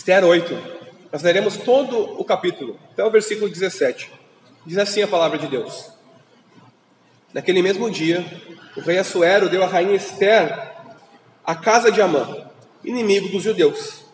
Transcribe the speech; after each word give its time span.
Esther 0.00 0.24
8. 0.24 0.58
Nós 1.12 1.22
leremos 1.22 1.58
todo 1.58 2.18
o 2.18 2.24
capítulo, 2.24 2.80
até 2.90 3.04
o 3.04 3.10
versículo 3.10 3.50
17. 3.50 4.10
Diz 4.64 4.78
assim 4.78 5.02
a 5.02 5.06
palavra 5.06 5.36
de 5.36 5.46
Deus. 5.46 5.90
Naquele 7.34 7.60
mesmo 7.60 7.90
dia, 7.90 8.24
o 8.78 8.80
rei 8.80 8.96
Assuero 8.96 9.50
deu 9.50 9.62
a 9.62 9.66
rainha 9.66 9.94
Esther 9.94 10.72
a 11.44 11.54
casa 11.54 11.92
de 11.92 12.00
Amã, 12.00 12.48
inimigo 12.82 13.28
dos 13.28 13.42
judeus. 13.42 14.06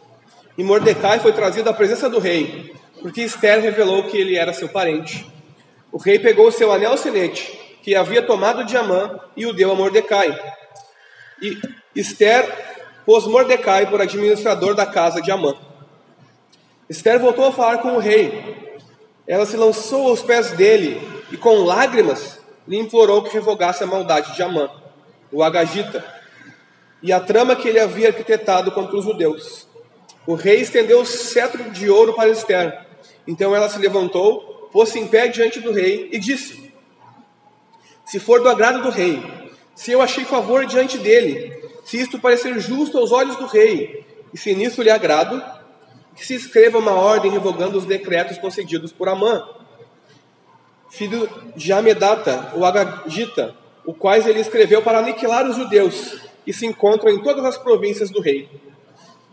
E 0.58 0.64
Mordecai 0.64 1.20
foi 1.20 1.32
trazido 1.32 1.70
à 1.70 1.72
presença 1.72 2.10
do 2.10 2.18
rei, 2.18 2.74
porque 3.00 3.22
Esther 3.22 3.60
revelou 3.60 4.08
que 4.08 4.18
ele 4.18 4.34
era 4.34 4.52
seu 4.52 4.68
parente. 4.68 5.24
O 5.92 5.98
rei 5.98 6.18
pegou 6.18 6.48
o 6.48 6.52
seu 6.52 6.72
anel 6.72 6.96
sinete, 6.96 7.78
que 7.84 7.94
havia 7.94 8.22
tomado 8.22 8.64
de 8.64 8.76
Amã, 8.76 9.20
e 9.36 9.46
o 9.46 9.52
deu 9.52 9.70
a 9.70 9.74
Mordecai. 9.76 10.36
E 11.40 11.56
Esther 11.94 12.44
pôs 13.06 13.24
Mordecai 13.24 13.88
por 13.88 14.02
administrador 14.02 14.74
da 14.74 14.84
casa 14.84 15.22
de 15.22 15.30
Amã. 15.30 15.54
Esther 16.88 17.18
voltou 17.18 17.46
a 17.46 17.52
falar 17.52 17.78
com 17.78 17.96
o 17.96 17.98
rei. 17.98 18.56
Ela 19.26 19.44
se 19.44 19.56
lançou 19.56 20.08
aos 20.08 20.22
pés 20.22 20.52
dele 20.52 21.00
e, 21.32 21.36
com 21.36 21.64
lágrimas, 21.64 22.38
lhe 22.66 22.78
implorou 22.78 23.22
que 23.22 23.32
revogasse 23.32 23.82
a 23.82 23.86
maldade 23.86 24.34
de 24.34 24.42
Amã, 24.42 24.70
o 25.32 25.42
Agagita, 25.42 26.04
e 27.02 27.12
a 27.12 27.20
trama 27.20 27.56
que 27.56 27.68
ele 27.68 27.80
havia 27.80 28.08
arquitetado 28.08 28.70
contra 28.70 28.96
os 28.96 29.04
judeus. 29.04 29.66
O 30.26 30.34
rei 30.34 30.60
estendeu 30.60 31.00
o 31.00 31.06
cetro 31.06 31.70
de 31.70 31.90
ouro 31.90 32.14
para 32.14 32.30
Esther. 32.30 32.86
Então 33.26 33.54
ela 33.54 33.68
se 33.68 33.78
levantou, 33.78 34.68
pôs-se 34.72 34.98
em 34.98 35.06
pé 35.06 35.28
diante 35.28 35.60
do 35.60 35.72
rei 35.72 36.08
e 36.12 36.18
disse: 36.18 36.72
Se 38.04 38.18
for 38.18 38.40
do 38.40 38.48
agrado 38.48 38.82
do 38.82 38.90
rei, 38.90 39.22
se 39.74 39.92
eu 39.92 40.00
achei 40.00 40.24
favor 40.24 40.66
diante 40.66 40.98
dele, 40.98 41.60
se 41.84 42.00
isto 42.00 42.18
parecer 42.18 42.58
justo 42.58 42.98
aos 42.98 43.12
olhos 43.12 43.36
do 43.36 43.46
rei, 43.46 44.04
e 44.32 44.38
se 44.38 44.54
nisso 44.54 44.82
lhe 44.82 44.90
agrado, 44.90 45.42
que 46.16 46.24
se 46.24 46.34
escreva 46.34 46.78
uma 46.78 46.92
ordem 46.92 47.30
revogando 47.30 47.76
os 47.76 47.84
decretos 47.84 48.38
concedidos 48.38 48.90
por 48.90 49.08
Amã, 49.08 49.46
filho 50.88 51.28
de 51.54 51.72
Amedata, 51.72 52.52
o 52.54 52.64
Agagita, 52.64 53.54
o 53.84 53.92
quais 53.92 54.26
ele 54.26 54.40
escreveu 54.40 54.80
para 54.80 54.98
aniquilar 54.98 55.46
os 55.46 55.56
judeus, 55.56 56.18
que 56.44 56.52
se 56.52 56.64
encontram 56.64 57.12
em 57.12 57.22
todas 57.22 57.44
as 57.44 57.58
províncias 57.58 58.10
do 58.10 58.20
rei. 58.20 58.48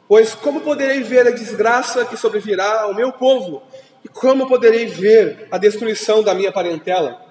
Pois 0.08 0.36
como 0.36 0.62
poderei 0.62 1.02
ver 1.02 1.25
a 1.25 1.31
desgraça 1.31 2.06
que 2.06 2.17
sobrevirá 2.17 2.81
ao 2.81 2.94
meu 2.94 3.14
povo? 3.14 3.64
E 4.03 4.09
como 4.09 4.47
poderei 4.47 4.86
ver 4.86 5.47
a 5.50 5.58
destruição 5.58 6.22
da 6.22 6.36
minha 6.36 6.52
parentela? 6.52 7.23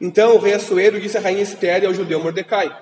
Então 0.00 0.36
o 0.36 0.38
rei 0.38 0.54
Assuero 0.54 0.98
disse 0.98 1.18
à 1.18 1.20
rainha 1.20 1.42
Esther 1.42 1.82
e 1.82 1.86
ao 1.86 1.92
judeu 1.92 2.22
Mordecai: 2.22 2.74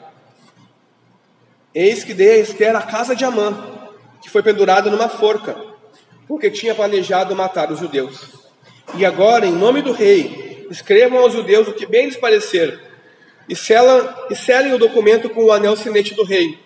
Eis 1.75 2.05
que 2.05 2.15
dei 2.15 2.31
a 2.31 2.39
Esther 2.39 2.77
a 2.77 2.83
casa 2.83 3.17
de 3.17 3.25
Amã, 3.25 3.76
que 4.23 4.31
foi 4.31 4.43
pendurada 4.43 4.91
numa 4.91 5.09
forca, 5.09 5.57
porque 6.27 6.51
tinha 6.51 6.75
planejado 6.75 7.35
matar 7.35 7.71
os 7.71 7.79
judeus. 7.79 8.35
E 8.97 9.05
agora, 9.05 9.47
em 9.47 9.53
nome 9.53 9.83
do 9.83 9.93
rei, 9.93 10.67
escrevam 10.71 11.19
aos 11.19 11.33
judeus 11.33 11.69
o 11.69 11.73
que 11.73 11.87
bem 11.87 12.07
lhes 12.07 12.17
parecer, 12.17 12.81
e, 13.49 13.55
selam, 13.55 14.09
e 14.31 14.35
selem 14.35 14.73
o 14.73 14.79
documento 14.79 15.31
com 15.31 15.45
o 15.45 15.53
anel 15.53 15.77
sinete 15.77 16.15
do 16.15 16.25
rei, 16.25 16.59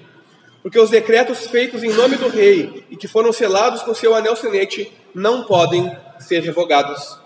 porque 0.63 0.79
os 0.79 0.91
decretos 0.91 1.47
feitos 1.47 1.83
em 1.83 1.93
nome 1.93 2.17
do 2.17 2.29
rei 2.29 2.85
e 2.91 2.97
que 2.97 3.09
foram 3.09 3.33
selados 3.33 3.83
com 3.83 3.95
seu 3.95 4.15
anel 4.15 4.37
sinete 4.37 4.93
não 5.15 5.45
podem 5.45 5.95
ser 6.19 6.43
revogados. 6.43 7.19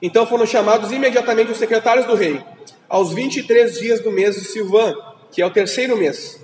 Então 0.00 0.26
foram 0.26 0.46
chamados 0.46 0.92
imediatamente 0.92 1.50
os 1.50 1.58
secretários 1.58 2.06
do 2.06 2.14
rei, 2.14 2.42
aos 2.88 3.12
23 3.12 3.78
dias 3.78 4.00
do 4.00 4.12
mês 4.12 4.36
de 4.36 4.44
Silvã, 4.44 4.94
que 5.30 5.42
é 5.42 5.46
o 5.46 5.50
terceiro 5.50 5.96
mês. 5.96 6.40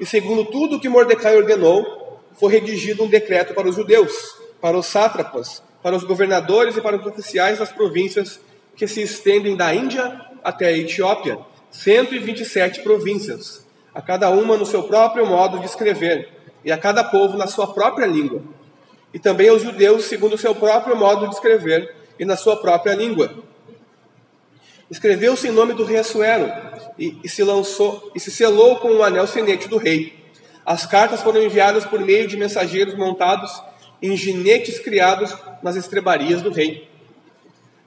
E 0.00 0.06
segundo 0.06 0.44
tudo 0.44 0.76
o 0.76 0.80
que 0.80 0.88
Mordecai 0.88 1.36
ordenou, 1.36 2.20
foi 2.38 2.52
redigido 2.52 3.04
um 3.04 3.08
decreto 3.08 3.54
para 3.54 3.68
os 3.68 3.76
judeus, 3.76 4.12
para 4.60 4.76
os 4.76 4.86
sátrapas, 4.86 5.62
para 5.82 5.96
os 5.96 6.04
governadores 6.04 6.76
e 6.76 6.80
para 6.80 6.96
os 6.96 7.06
oficiais 7.06 7.58
das 7.58 7.72
províncias 7.72 8.40
que 8.76 8.86
se 8.86 9.02
estendem 9.02 9.56
da 9.56 9.74
Índia 9.74 10.20
até 10.42 10.66
a 10.66 10.72
Etiópia, 10.72 11.38
127 11.70 12.82
províncias, 12.82 13.66
a 13.94 14.00
cada 14.00 14.30
uma 14.30 14.56
no 14.56 14.64
seu 14.64 14.84
próprio 14.84 15.26
modo 15.26 15.58
de 15.58 15.66
escrever, 15.66 16.28
e 16.64 16.70
a 16.70 16.78
cada 16.78 17.02
povo 17.02 17.36
na 17.36 17.46
sua 17.46 17.72
própria 17.72 18.06
língua. 18.06 18.42
E 19.12 19.18
também 19.18 19.48
aos 19.48 19.62
judeus 19.62 20.04
segundo 20.04 20.34
o 20.34 20.38
seu 20.38 20.54
próprio 20.54 20.96
modo 20.96 21.28
de 21.28 21.34
escrever 21.34 21.94
e 22.18 22.24
na 22.24 22.36
sua 22.36 22.56
própria 22.56 22.94
língua. 22.94 23.30
Escreveu-se 24.92 25.48
em 25.48 25.50
nome 25.50 25.72
do 25.72 25.84
rei 25.84 25.96
Assuero 25.96 26.52
e, 26.98 27.16
e, 27.24 27.26
se 27.26 27.42
lançou 27.42 28.12
e 28.14 28.20
se 28.20 28.30
selou 28.30 28.76
com 28.76 28.90
o 28.90 29.02
anel 29.02 29.26
sinete 29.26 29.66
do 29.66 29.78
rei. 29.78 30.22
As 30.66 30.84
cartas 30.84 31.22
foram 31.22 31.42
enviadas 31.42 31.86
por 31.86 31.98
meio 31.98 32.28
de 32.28 32.36
mensageiros 32.36 32.94
montados 32.94 33.50
em 34.02 34.14
ginetes 34.18 34.78
criados 34.78 35.34
nas 35.62 35.76
estrebarias 35.76 36.42
do 36.42 36.50
rei. 36.50 36.90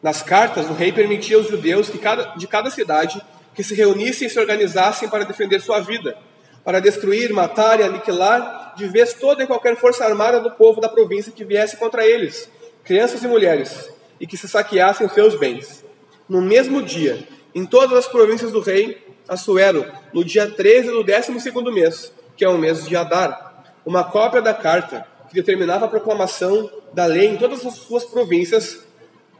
Nas 0.01 0.23
cartas, 0.23 0.67
o 0.67 0.73
rei 0.73 0.91
permitia 0.91 1.37
aos 1.37 1.47
judeus 1.47 1.89
que 1.89 1.99
cada, 1.99 2.33
de 2.37 2.47
cada 2.47 2.71
cidade 2.71 3.21
que 3.53 3.63
se 3.63 3.75
reunissem 3.75 4.25
e 4.25 4.31
se 4.31 4.39
organizassem 4.39 5.07
para 5.07 5.25
defender 5.25 5.61
sua 5.61 5.81
vida, 5.81 6.17
para 6.63 6.79
destruir, 6.79 7.31
matar 7.31 7.79
e 7.79 7.83
aniquilar 7.83 8.73
de 8.75 8.87
vez 8.87 9.13
toda 9.13 9.43
e 9.43 9.47
qualquer 9.47 9.77
força 9.77 10.03
armada 10.03 10.39
do 10.39 10.49
povo 10.49 10.81
da 10.81 10.89
província 10.89 11.31
que 11.31 11.45
viesse 11.45 11.77
contra 11.77 12.03
eles, 12.03 12.49
crianças 12.83 13.23
e 13.23 13.27
mulheres, 13.27 13.91
e 14.19 14.25
que 14.25 14.35
se 14.35 14.47
saqueassem 14.47 15.07
seus 15.07 15.37
bens 15.37 15.84
no 16.27 16.41
mesmo 16.41 16.81
dia, 16.81 17.27
em 17.53 17.65
todas 17.65 17.97
as 17.97 18.07
províncias 18.07 18.51
do 18.51 18.59
rei 18.59 19.03
Assuero, 19.27 19.85
no 20.13 20.23
dia 20.23 20.49
13 20.49 20.91
do 20.91 21.03
12 21.03 21.71
mês, 21.71 22.13
que 22.37 22.45
é 22.45 22.49
o 22.49 22.57
mês 22.57 22.85
de 22.85 22.95
Adar, 22.95 23.63
uma 23.85 24.03
cópia 24.03 24.41
da 24.41 24.53
carta 24.53 25.05
que 25.27 25.35
determinava 25.35 25.85
a 25.85 25.89
proclamação 25.89 26.69
da 26.93 27.05
lei 27.05 27.27
em 27.27 27.37
todas 27.37 27.65
as 27.65 27.73
suas 27.73 28.05
províncias 28.05 28.85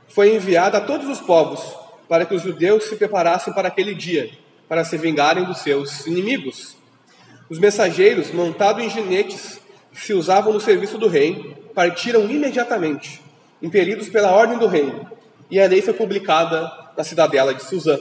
foi 0.07 0.35
enviada 0.35 0.77
a 0.77 0.81
todos 0.81 1.07
os 1.07 1.19
povos, 1.19 1.61
para 2.07 2.25
que 2.25 2.33
os 2.33 2.41
judeus 2.41 2.85
se 2.85 2.95
preparassem 2.95 3.53
para 3.53 3.67
aquele 3.67 3.93
dia, 3.93 4.29
para 4.67 4.83
se 4.83 4.97
vingarem 4.97 5.43
dos 5.43 5.59
seus 5.59 6.05
inimigos. 6.05 6.75
Os 7.49 7.59
mensageiros, 7.59 8.31
montados 8.31 8.83
em 8.83 8.89
ginetes 8.89 9.59
que 9.91 10.01
se 10.01 10.13
usavam 10.13 10.53
no 10.53 10.59
serviço 10.59 10.97
do 10.97 11.07
rei, 11.07 11.55
partiram 11.73 12.29
imediatamente, 12.29 13.21
impelidos 13.61 14.09
pela 14.09 14.31
ordem 14.31 14.57
do 14.57 14.67
rei, 14.67 14.93
e 15.49 15.59
a 15.59 15.67
lei 15.67 15.81
foi 15.81 15.93
publicada 15.93 16.71
na 16.97 17.03
cidadela 17.03 17.53
de 17.53 17.63
Suzã. 17.63 17.97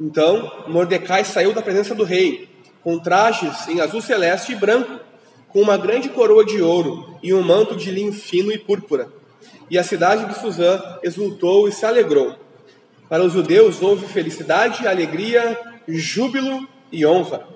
Então, 0.00 0.64
Mordecai 0.66 1.24
saiu 1.24 1.52
da 1.52 1.62
presença 1.62 1.94
do 1.94 2.04
rei, 2.04 2.48
com 2.82 2.98
trajes 2.98 3.68
em 3.68 3.80
azul 3.80 4.00
celeste 4.00 4.52
e 4.52 4.56
branco, 4.56 5.00
com 5.48 5.60
uma 5.60 5.76
grande 5.76 6.08
coroa 6.08 6.44
de 6.44 6.60
ouro 6.60 7.18
e 7.22 7.32
um 7.32 7.42
manto 7.42 7.76
de 7.76 7.90
linho 7.90 8.12
fino 8.12 8.50
e 8.50 8.58
púrpura. 8.58 9.08
E 9.70 9.78
a 9.78 9.84
cidade 9.84 10.24
de 10.26 10.38
Suzã 10.38 10.80
exultou 11.02 11.68
e 11.68 11.72
se 11.72 11.84
alegrou. 11.86 12.34
Para 13.08 13.22
os 13.22 13.32
judeus 13.32 13.80
houve 13.82 14.06
felicidade, 14.06 14.86
alegria, 14.86 15.58
júbilo 15.86 16.66
e 16.90 17.04
honra. 17.06 17.46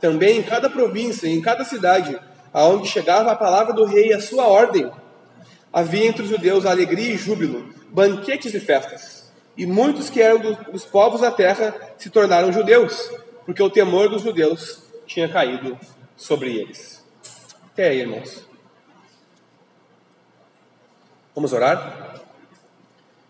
Também 0.00 0.38
em 0.38 0.42
cada 0.42 0.70
província 0.70 1.26
e 1.26 1.32
em 1.32 1.40
cada 1.40 1.64
cidade, 1.64 2.18
aonde 2.52 2.88
chegava 2.88 3.32
a 3.32 3.36
palavra 3.36 3.72
do 3.72 3.84
rei 3.84 4.10
e 4.10 4.14
a 4.14 4.20
sua 4.20 4.46
ordem, 4.46 4.90
havia 5.72 6.06
entre 6.06 6.22
os 6.22 6.28
judeus 6.28 6.64
alegria 6.64 7.14
e 7.14 7.18
júbilo, 7.18 7.72
banquetes 7.90 8.54
e 8.54 8.60
festas. 8.60 9.32
E 9.56 9.66
muitos 9.66 10.08
que 10.08 10.22
eram 10.22 10.56
dos 10.70 10.84
povos 10.84 11.20
da 11.20 11.30
terra 11.30 11.74
se 11.98 12.10
tornaram 12.10 12.52
judeus, 12.52 13.10
porque 13.44 13.62
o 13.62 13.70
temor 13.70 14.08
dos 14.08 14.22
judeus 14.22 14.84
tinha 15.06 15.28
caído 15.28 15.78
sobre 16.16 16.56
eles. 16.56 17.04
Até 17.72 17.88
aí, 17.88 18.00
irmãos. 18.00 18.46
Vamos 21.34 21.52
orar? 21.52 22.20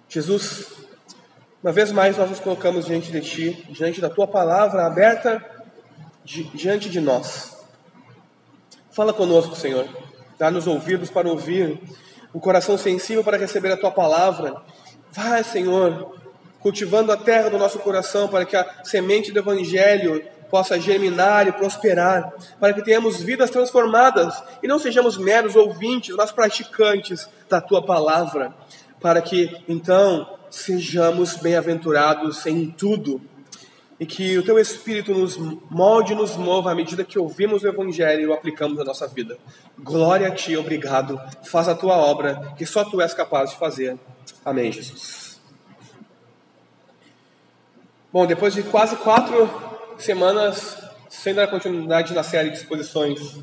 Jesus, 0.08 0.72
uma 1.62 1.72
vez 1.72 1.92
mais 1.92 2.16
nós 2.16 2.30
nos 2.30 2.40
colocamos 2.40 2.86
diante 2.86 3.12
de 3.12 3.20
Ti, 3.20 3.66
diante 3.70 4.00
da 4.00 4.08
Tua 4.08 4.26
palavra 4.26 4.86
aberta 4.86 5.44
diante 6.24 6.88
de 6.88 7.00
nós. 7.00 7.58
Fala 8.90 9.12
conosco, 9.12 9.54
Senhor. 9.54 9.88
Dá-nos 10.38 10.66
ouvidos 10.66 11.10
para 11.10 11.28
ouvir 11.28 11.80
um 12.34 12.38
coração 12.38 12.76
sensível 12.76 13.24
para 13.24 13.36
receber 13.36 13.72
a 13.72 13.76
tua 13.76 13.90
palavra. 13.90 14.56
Vai, 15.12 15.42
Senhor, 15.42 16.14
cultivando 16.60 17.12
a 17.12 17.16
terra 17.16 17.48
do 17.48 17.58
nosso 17.58 17.78
coração 17.78 18.28
para 18.28 18.44
que 18.44 18.56
a 18.56 18.66
semente 18.84 19.32
do 19.32 19.38
evangelho 19.38 20.22
possa 20.50 20.80
germinar 20.80 21.46
e 21.46 21.52
prosperar, 21.52 22.32
para 22.58 22.72
que 22.72 22.82
tenhamos 22.82 23.22
vidas 23.22 23.50
transformadas 23.50 24.42
e 24.62 24.66
não 24.66 24.78
sejamos 24.78 25.18
meros 25.18 25.54
ouvintes, 25.54 26.16
mas 26.16 26.32
praticantes 26.32 27.28
da 27.48 27.60
tua 27.60 27.84
palavra, 27.84 28.54
para 29.00 29.20
que 29.20 29.62
então 29.68 30.38
sejamos 30.50 31.36
bem-aventurados 31.36 32.46
em 32.46 32.70
tudo 32.70 33.20
e 34.00 34.06
que 34.06 34.38
o 34.38 34.42
teu 34.44 34.58
Espírito 34.58 35.12
nos 35.12 35.36
molde 35.36 36.12
e 36.12 36.16
nos 36.16 36.36
mova 36.36 36.70
à 36.70 36.74
medida 36.74 37.04
que 37.04 37.18
ouvimos 37.18 37.64
o 37.64 37.68
Evangelho 37.68 38.22
e 38.22 38.26
o 38.26 38.32
aplicamos 38.32 38.78
na 38.78 38.84
nossa 38.84 39.08
vida. 39.08 39.36
Glória 39.78 40.28
a 40.28 40.30
Ti, 40.30 40.56
obrigado. 40.56 41.20
Faz 41.44 41.68
a 41.68 41.74
Tua 41.74 41.96
obra, 41.96 42.54
que 42.56 42.64
só 42.64 42.84
Tu 42.84 43.00
és 43.00 43.12
capaz 43.12 43.50
de 43.50 43.56
fazer. 43.56 43.98
Amém, 44.44 44.70
Jesus. 44.70 45.40
Bom, 48.12 48.24
depois 48.24 48.54
de 48.54 48.62
quase 48.62 48.96
quatro 48.96 49.50
semanas, 49.98 50.78
sendo 51.08 51.40
a 51.40 51.46
continuidade 51.46 52.14
na 52.14 52.22
série 52.22 52.50
de 52.50 52.56
exposições 52.56 53.38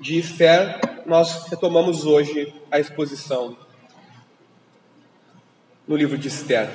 de 0.00 0.18
Esther, 0.18 0.80
nós 1.06 1.46
retomamos 1.48 2.04
hoje 2.04 2.52
a 2.70 2.80
exposição 2.80 3.56
no 5.86 5.96
livro 5.96 6.18
de 6.18 6.28
Esther. 6.28 6.68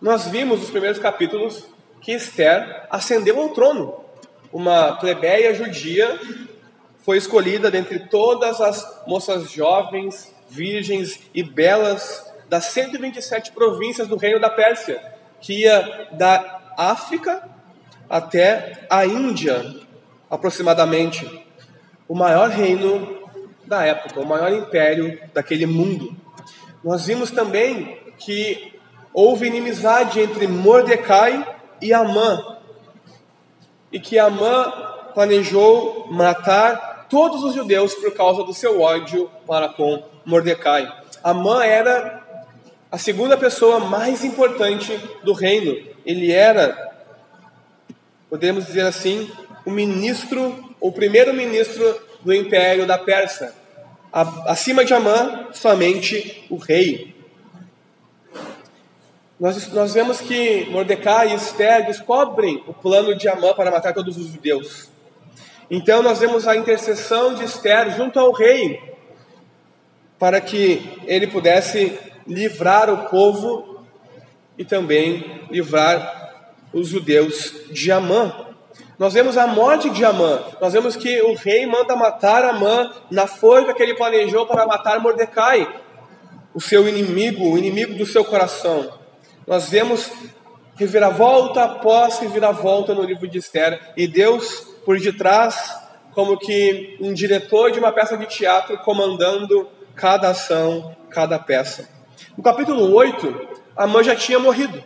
Nós 0.00 0.26
vimos 0.26 0.60
nos 0.60 0.70
primeiros 0.70 0.98
capítulos 0.98 1.64
que 2.02 2.12
Esther 2.12 2.86
ascendeu 2.90 3.40
ao 3.40 3.50
trono. 3.50 4.04
Uma 4.52 4.96
plebeia 4.96 5.54
judia 5.54 6.20
foi 6.98 7.16
escolhida 7.16 7.70
dentre 7.70 8.00
todas 8.00 8.60
as 8.60 9.02
moças 9.06 9.50
jovens, 9.50 10.34
virgens 10.50 11.20
e 11.32 11.42
belas 11.42 12.30
das 12.48 12.66
127 12.66 13.52
províncias 13.52 14.06
do 14.06 14.16
reino 14.16 14.38
da 14.38 14.50
Pérsia, 14.50 15.00
que 15.40 15.60
ia 15.60 16.08
da 16.12 16.60
África 16.76 17.48
até 18.10 18.84
a 18.90 19.06
Índia, 19.06 19.74
aproximadamente. 20.28 21.46
O 22.06 22.14
maior 22.14 22.50
reino 22.50 23.22
da 23.64 23.86
época, 23.86 24.20
o 24.20 24.26
maior 24.26 24.52
império 24.52 25.18
daquele 25.32 25.64
mundo. 25.64 26.14
Nós 26.84 27.06
vimos 27.06 27.30
também 27.30 27.96
que 28.18 28.74
houve 29.14 29.46
inimizade 29.46 30.20
entre 30.20 30.46
Mordecai 30.46 31.51
e 31.82 31.92
Amã, 31.92 32.56
e 33.90 34.00
que 34.00 34.18
Amã 34.18 34.72
planejou 35.12 36.06
matar 36.10 37.06
todos 37.10 37.44
os 37.44 37.54
judeus 37.54 37.94
por 37.94 38.14
causa 38.14 38.42
do 38.42 38.54
seu 38.54 38.80
ódio 38.80 39.30
para 39.46 39.68
com 39.68 40.02
Mordecai. 40.24 40.90
Amã 41.22 41.62
era 41.62 42.22
a 42.90 42.96
segunda 42.96 43.36
pessoa 43.36 43.80
mais 43.80 44.24
importante 44.24 44.98
do 45.22 45.32
reino. 45.32 45.76
Ele 46.06 46.32
era, 46.32 46.90
podemos 48.30 48.66
dizer 48.66 48.86
assim, 48.86 49.30
o 49.66 49.70
ministro, 49.70 50.74
o 50.80 50.90
primeiro-ministro 50.90 52.00
do 52.22 52.32
império 52.32 52.86
da 52.86 52.96
Pérsia. 52.96 53.52
Acima 54.46 54.84
de 54.84 54.94
Amã, 54.94 55.48
somente 55.52 56.46
o 56.48 56.56
rei. 56.56 57.11
Nós, 59.42 59.72
nós 59.72 59.92
vemos 59.92 60.20
que 60.20 60.70
Mordecai 60.70 61.32
e 61.32 61.34
Esther 61.34 61.84
descobrem 61.84 62.62
o 62.68 62.72
plano 62.72 63.12
de 63.12 63.28
Amã 63.28 63.52
para 63.52 63.72
matar 63.72 63.92
todos 63.92 64.16
os 64.16 64.28
judeus. 64.28 64.88
Então 65.68 66.00
nós 66.00 66.20
vemos 66.20 66.46
a 66.46 66.54
intercessão 66.54 67.34
de 67.34 67.42
Esther 67.42 67.90
junto 67.96 68.20
ao 68.20 68.30
rei, 68.30 68.80
para 70.16 70.40
que 70.40 70.96
ele 71.08 71.26
pudesse 71.26 71.98
livrar 72.24 72.88
o 72.88 73.08
povo 73.08 73.84
e 74.56 74.64
também 74.64 75.48
livrar 75.50 76.44
os 76.72 76.86
judeus 76.86 77.52
de 77.68 77.90
Amã. 77.90 78.46
Nós 78.96 79.12
vemos 79.12 79.36
a 79.36 79.48
morte 79.48 79.90
de 79.90 80.04
Amã, 80.04 80.40
nós 80.60 80.72
vemos 80.72 80.94
que 80.94 81.20
o 81.20 81.34
rei 81.34 81.66
manda 81.66 81.96
matar 81.96 82.44
Amã 82.44 82.92
na 83.10 83.26
forca 83.26 83.74
que 83.74 83.82
ele 83.82 83.96
planejou 83.96 84.46
para 84.46 84.68
matar 84.68 85.00
Mordecai, 85.00 85.66
o 86.54 86.60
seu 86.60 86.88
inimigo, 86.88 87.50
o 87.50 87.58
inimigo 87.58 87.94
do 87.94 88.06
seu 88.06 88.24
coração. 88.24 89.01
Nós 89.46 89.68
vemos 89.68 90.10
reviravolta 90.76 91.64
após 91.64 92.18
reviravolta 92.18 92.94
no 92.94 93.02
livro 93.02 93.28
de 93.28 93.38
Esther, 93.38 93.92
e 93.96 94.06
Deus 94.06 94.66
por 94.84 94.98
detrás, 94.98 95.76
como 96.12 96.38
que 96.38 96.96
um 97.00 97.12
diretor 97.12 97.70
de 97.70 97.78
uma 97.78 97.92
peça 97.92 98.16
de 98.16 98.26
teatro, 98.26 98.78
comandando 98.78 99.68
cada 99.94 100.30
ação, 100.30 100.96
cada 101.10 101.38
peça. 101.38 101.88
No 102.36 102.42
capítulo 102.42 102.94
8, 102.94 103.48
Amã 103.76 104.02
já 104.02 104.14
tinha 104.16 104.38
morrido. 104.38 104.82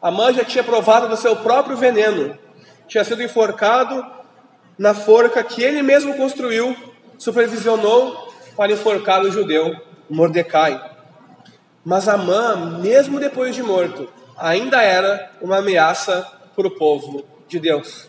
Amã 0.00 0.32
já 0.32 0.44
tinha 0.44 0.62
provado 0.62 1.08
do 1.08 1.16
seu 1.16 1.36
próprio 1.36 1.76
veneno. 1.76 2.38
Tinha 2.86 3.04
sido 3.04 3.22
enforcado 3.22 4.04
na 4.78 4.92
forca 4.92 5.42
que 5.42 5.62
ele 5.62 5.82
mesmo 5.82 6.14
construiu, 6.16 6.76
supervisionou 7.16 8.32
para 8.56 8.72
enforcar 8.72 9.22
o 9.22 9.30
judeu 9.30 9.74
Mordecai. 10.10 10.93
Mas 11.84 12.08
Amã, 12.08 12.80
mesmo 12.80 13.20
depois 13.20 13.54
de 13.54 13.62
morto, 13.62 14.08
ainda 14.38 14.80
era 14.82 15.30
uma 15.42 15.58
ameaça 15.58 16.26
para 16.56 16.66
o 16.66 16.70
povo 16.70 17.24
de 17.46 17.60
Deus. 17.60 18.08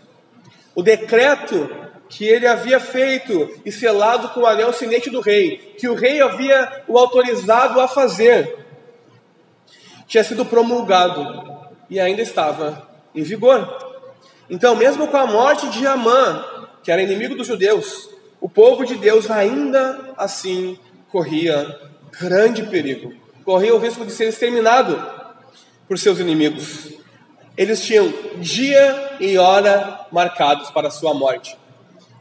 O 0.74 0.82
decreto 0.82 1.70
que 2.08 2.24
ele 2.26 2.48
havia 2.48 2.80
feito 2.80 3.52
e 3.66 3.72
selado 3.72 4.30
com 4.30 4.42
o 4.42 4.46
anel 4.46 4.72
sinete 4.72 5.10
do 5.10 5.20
rei, 5.20 5.76
que 5.78 5.90
o 5.90 5.96
rei 5.96 6.22
havia 6.22 6.84
o 6.88 6.98
autorizado 6.98 7.82
a 7.82 7.88
fazer, 7.88 8.66
tinha 10.08 10.24
sido 10.24 10.46
promulgado 10.46 11.68
e 11.90 12.00
ainda 12.00 12.22
estava 12.22 12.88
em 13.14 13.24
vigor. 13.24 13.68
Então, 14.50 14.76
mesmo 14.76 15.08
com 15.08 15.18
a 15.18 15.26
morte 15.26 15.70
de 15.70 15.86
Amã, 15.86 16.46
que 16.82 16.92
era 16.92 17.02
inimigo 17.02 17.36
dos 17.36 17.48
judeus, 17.48 18.10
o 18.40 18.48
povo 18.48 18.86
de 18.86 18.96
Deus 18.96 19.30
ainda 19.30 20.14
assim 20.16 20.80
corria 21.10 21.78
grande 22.12 22.64
perigo 22.64 23.25
corria 23.46 23.76
o 23.76 23.78
risco 23.78 24.04
de 24.04 24.12
ser 24.12 24.28
exterminado 24.28 25.02
por 25.88 25.98
seus 26.00 26.20
inimigos. 26.20 26.90
Eles 27.56 27.86
tinham 27.86 28.12
dia 28.38 29.18
e 29.20 29.38
hora 29.38 30.08
marcados 30.12 30.72
para 30.72 30.88
a 30.88 30.92
sua 30.92 31.14
morte. 31.14 31.56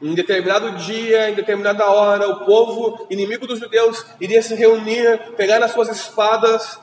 Em 0.03 0.15
determinado 0.15 0.73
dia, 0.73 1.31
em 1.31 1.35
determinada 1.35 1.87
hora, 1.87 2.29
o 2.29 2.45
povo 2.45 3.07
inimigo 3.11 3.47
dos 3.47 3.59
judeus 3.59 4.05
iria 4.21 4.43
se 4.43 4.55
reunir, 4.55 5.33
pegar 5.37 5.63
as 5.63 5.73
suas 5.73 5.89
espadas 5.89 6.79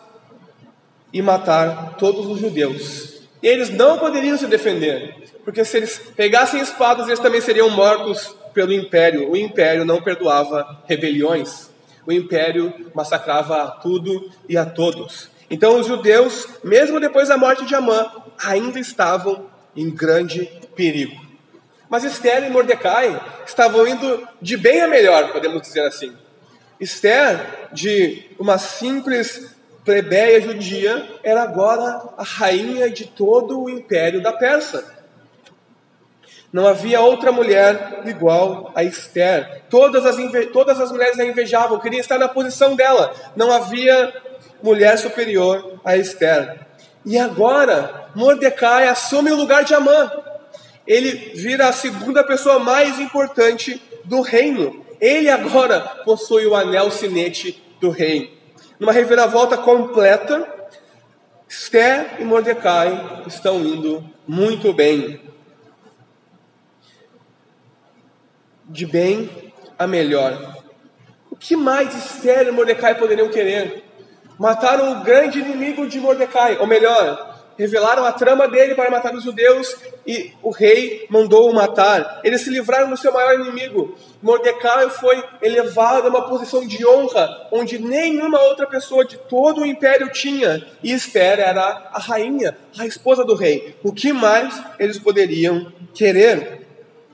e 1.14 1.22
matar 1.22 1.96
todos 1.98 2.26
os 2.26 2.40
judeus. 2.40 3.22
E 3.44 3.48
eles 3.48 3.70
não 3.70 4.00
poderiam 4.00 4.38
se 4.38 4.48
defender, 4.48 5.16
porque 5.46 5.64
se 5.64 5.78
eles 5.78 6.00
pegassem 6.16 6.62
espadas, 6.62 7.08
eles 7.08 7.20
também 7.20 7.42
seriam 7.42 7.70
mortos 7.70 8.36
pelo 8.54 8.74
império. 8.74 9.30
O 9.30 9.38
império 9.38 9.86
não 9.86 10.02
perdoava 10.02 10.84
rebeliões 10.88 11.71
o 12.06 12.12
império 12.12 12.92
massacrava 12.94 13.64
a 13.64 13.72
tudo 13.72 14.32
e 14.48 14.58
a 14.58 14.66
todos. 14.66 15.30
Então 15.50 15.80
os 15.80 15.88
judeus, 15.88 16.48
mesmo 16.64 17.00
depois 17.00 17.28
da 17.28 17.38
morte 17.38 17.66
de 17.66 17.76
Amã, 17.76 18.10
ainda 18.44 18.80
estavam 18.80 19.48
em 19.76 19.90
grande 19.90 20.46
perigo. 20.76 21.20
Mas 21.90 22.06
Esther 22.06 22.46
e 22.46 22.50
Mordecai 22.50 23.22
estavam 23.46 23.86
indo 23.86 24.28
de 24.42 24.56
bem 24.56 24.82
a 24.82 24.88
melhor, 24.88 25.32
podemos 25.32 25.62
dizer 25.62 25.82
assim. 25.82 26.16
Esther, 26.80 27.68
de 27.74 28.30
uma 28.40 28.58
simples 28.58 29.54
plebeia 29.84 30.42
judia, 30.42 31.20
era 31.24 31.44
agora 31.44 32.14
a 32.18 32.24
rainha 32.24 32.90
de 32.90 33.06
todo 33.06 33.62
o 33.62 33.70
império 33.70 34.22
da 34.22 34.32
Pérsia. 34.32 34.84
Não 36.52 36.68
havia 36.68 37.00
outra 37.00 37.32
mulher 37.32 38.02
igual 38.06 38.72
a 38.76 38.84
Esther. 38.84 39.64
Todas 39.70 40.06
as, 40.06 40.18
todas 40.52 40.80
as 40.82 40.92
mulheres 40.92 41.20
a 41.20 41.26
invejavam, 41.26 41.80
queriam 41.80 42.02
estar 42.02 42.18
na 42.18 42.28
posição 42.28 42.76
dela. 42.76 43.14
Não 43.36 43.52
havia 43.52 44.14
mulher 44.62 44.98
superior 44.98 45.80
a 45.84 45.96
Esther. 45.96 46.60
E 47.06 47.18
agora, 47.18 48.10
Mordecai 48.14 48.88
assume 48.88 49.32
o 49.32 49.38
lugar 49.38 49.64
de 49.64 49.74
Amã. 49.74 50.12
Ele 50.86 51.12
vira 51.36 51.70
a 51.70 51.74
segunda 51.74 52.24
pessoa 52.24 52.60
mais 52.60 53.00
importante 53.00 53.82
do 54.04 54.22
reino. 54.22 54.86
Ele 55.00 55.30
agora 55.30 55.80
possui 56.04 56.46
o 56.46 56.56
anel 56.56 56.92
sinete 56.92 57.64
do 57.80 57.90
rei. 57.90 58.38
Numa 58.80 58.92
reviravolta 58.92 59.58
completa, 59.58 60.48
Esther 61.48 62.18
e 62.20 62.24
Mordecai 62.24 63.24
estão 63.26 63.60
indo 63.62 64.04
muito 64.28 64.74
bem. 64.74 65.20
De 68.72 68.86
bem 68.86 69.30
a 69.78 69.86
melhor. 69.86 70.58
O 71.30 71.36
que 71.36 71.56
mais 71.56 71.94
Esther 71.94 72.48
e 72.48 72.52
Mordecai 72.52 72.96
poderiam 72.96 73.30
querer? 73.30 73.84
Mataram 74.40 74.94
o 74.94 75.04
grande 75.04 75.40
inimigo 75.40 75.88
de 75.88 76.00
Mordecai, 76.00 76.58
ou 76.58 76.66
melhor, 76.66 77.32
revelaram 77.58 78.06
a 78.06 78.12
trama 78.12 78.48
dele 78.48 78.74
para 78.74 78.90
matar 78.90 79.14
os 79.14 79.24
judeus 79.24 79.76
e 80.06 80.34
o 80.42 80.50
rei 80.50 81.06
mandou-o 81.10 81.54
matar. 81.54 82.22
Eles 82.24 82.42
se 82.42 82.50
livraram 82.50 82.90
do 82.90 82.98
seu 82.98 83.14
maior 83.14 83.40
inimigo. 83.40 83.96
Mordecai 84.22 84.90
foi 84.90 85.24
elevado 85.42 86.08
a 86.08 86.10
uma 86.10 86.28
posição 86.28 86.66
de 86.66 86.86
honra 86.88 87.48
onde 87.52 87.78
nenhuma 87.78 88.42
outra 88.46 88.66
pessoa 88.66 89.06
de 89.06 89.18
todo 89.18 89.62
o 89.62 89.66
império 89.66 90.10
tinha. 90.10 90.66
E 90.82 90.92
Esther 90.92 91.40
era 91.40 91.90
a 91.92 92.00
rainha, 92.00 92.58
a 92.80 92.86
esposa 92.86 93.24
do 93.24 93.36
rei. 93.36 93.76
O 93.84 93.94
que 93.94 94.12
mais 94.12 94.60
eles 94.80 94.98
poderiam 94.98 95.72
querer? 95.94 96.62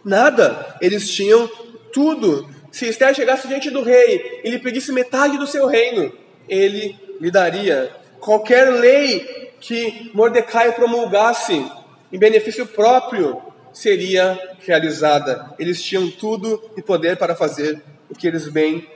Nada. 0.07 0.77
Eles 0.79 1.09
tinham 1.09 1.51
tudo. 1.91 2.49
Se 2.71 2.87
Esther 2.87 3.13
chegasse 3.13 3.45
diante 3.45 3.69
do 3.69 3.83
rei 3.83 4.39
e 4.41 4.49
lhe 4.49 4.57
pedisse 4.57 4.93
metade 4.93 5.37
do 5.37 5.45
seu 5.45 5.67
reino, 5.67 6.13
ele 6.47 6.97
lhe 7.19 7.29
daria. 7.29 7.91
Qualquer 8.21 8.69
lei 8.69 9.51
que 9.59 10.09
Mordecai 10.13 10.71
promulgasse 10.71 11.69
em 12.11 12.17
benefício 12.17 12.65
próprio 12.65 13.41
seria 13.73 14.39
realizada. 14.65 15.53
Eles 15.59 15.83
tinham 15.83 16.09
tudo 16.09 16.71
e 16.77 16.81
poder 16.81 17.17
para 17.17 17.35
fazer 17.35 17.83
o 18.09 18.15
que 18.15 18.27
eles 18.27 18.47
bem 18.47 18.87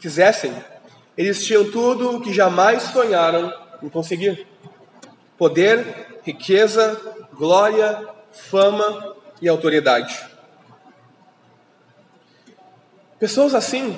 quisessem. 0.00 0.52
Eles 1.18 1.44
tinham 1.44 1.68
tudo 1.68 2.16
o 2.16 2.20
que 2.20 2.32
jamais 2.32 2.84
sonharam 2.84 3.52
em 3.82 3.88
conseguir: 3.88 4.46
poder, 5.36 6.20
riqueza, 6.22 7.00
glória, 7.32 8.06
fama 8.30 9.16
e 9.42 9.48
autoridade. 9.48 10.33
Pessoas 13.18 13.54
assim 13.54 13.96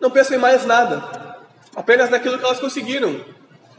não 0.00 0.10
pensam 0.10 0.36
em 0.36 0.40
mais 0.40 0.64
nada, 0.64 1.36
apenas 1.74 2.10
naquilo 2.10 2.38
que 2.38 2.44
elas 2.44 2.60
conseguiram 2.60 3.24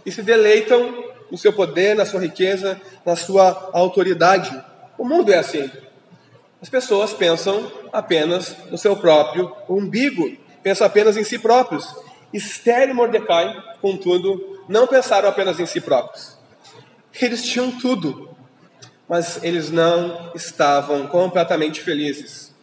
e 0.06 0.12
se 0.12 0.22
deleitam 0.22 1.06
no 1.30 1.38
seu 1.38 1.52
poder, 1.52 1.96
na 1.96 2.06
sua 2.06 2.22
riqueza, 2.22 2.80
na 3.06 3.16
sua 3.16 3.70
autoridade. 3.74 4.64
O 4.98 5.06
mundo 5.06 5.32
é 5.32 5.38
assim. 5.38 5.70
As 6.62 6.70
pessoas 6.70 7.14
pensam 7.14 7.72
apenas 7.92 8.56
no 8.72 8.78
seu 8.78 8.96
próprio 8.96 9.56
umbigo, 9.70 10.36
pensam 10.64 10.88
apenas 10.88 11.18
em 11.18 11.24
si 11.24 11.38
próprios. 11.38 11.96
Esther 12.34 12.90
e 12.90 12.94
Mordecai, 12.94 13.56
contudo, 13.82 14.64
não 14.68 14.88
pensaram 14.88 15.30
apenas 15.30 15.60
em 15.60 15.66
si 15.66 15.80
próprios. 15.80 16.38
Eles 17.20 17.44
tinham 17.44 17.72
tudo, 17.72 18.30
mas 19.08 19.42
eles 19.44 19.72
não 19.72 20.32
estavam 20.36 21.08
completamente 21.08 21.82
felizes, 21.82 22.54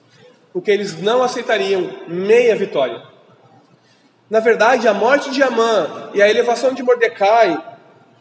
porque 0.54 0.70
eles 0.70 1.02
não 1.02 1.20
aceitariam 1.20 1.90
meia 2.06 2.54
vitória. 2.54 3.02
Na 4.30 4.38
verdade, 4.38 4.86
a 4.86 4.94
morte 4.94 5.32
de 5.32 5.42
Amã 5.42 6.10
e 6.14 6.22
a 6.22 6.30
elevação 6.30 6.72
de 6.72 6.80
Mordecai 6.80 7.60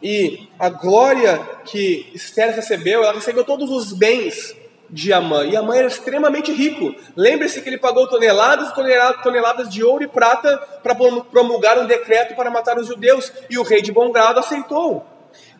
e 0.02 0.48
a 0.58 0.68
glória 0.68 1.38
que 1.64 2.10
Esther 2.12 2.54
recebeu, 2.54 3.04
ela 3.04 3.12
recebeu 3.12 3.44
todos 3.44 3.70
os 3.70 3.92
bens 3.92 4.54
de 4.90 5.12
Amã. 5.12 5.44
E 5.44 5.56
Amã 5.56 5.76
era 5.76 5.86
extremamente 5.86 6.52
rico. 6.52 6.92
Lembre-se 7.16 7.62
que 7.62 7.68
ele 7.68 7.78
pagou 7.78 8.08
toneladas 8.08 8.70
e 8.70 9.22
toneladas 9.22 9.72
de 9.72 9.84
ouro 9.84 10.02
e 10.02 10.08
prata 10.08 10.58
para 10.82 10.94
promulgar 10.94 11.78
um 11.78 11.86
decreto 11.86 12.34
para 12.34 12.50
matar 12.50 12.76
os 12.78 12.88
judeus. 12.88 13.32
E 13.48 13.58
o 13.58 13.62
rei 13.62 13.80
de 13.80 13.92
bom 13.92 14.10
grado 14.10 14.40
aceitou. 14.40 15.06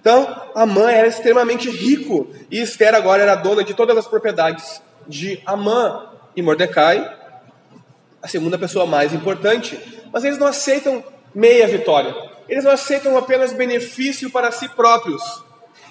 Então, 0.00 0.42
Amã 0.56 0.90
era 0.90 1.06
extremamente 1.06 1.70
rico. 1.70 2.26
E 2.50 2.60
Esther 2.60 2.96
agora 2.96 3.22
era 3.22 3.36
dona 3.36 3.62
de 3.62 3.74
todas 3.74 3.96
as 3.96 4.08
propriedades 4.08 4.82
de 5.06 5.40
Amã. 5.46 6.13
E 6.36 6.42
Mordecai, 6.42 7.16
a 8.22 8.28
segunda 8.28 8.58
pessoa 8.58 8.86
mais 8.86 9.12
importante. 9.12 9.78
Mas 10.12 10.24
eles 10.24 10.38
não 10.38 10.46
aceitam 10.46 11.02
meia 11.34 11.66
vitória. 11.66 12.14
Eles 12.48 12.64
não 12.64 12.72
aceitam 12.72 13.16
apenas 13.16 13.52
benefício 13.52 14.30
para 14.30 14.50
si 14.50 14.68
próprios. 14.68 15.22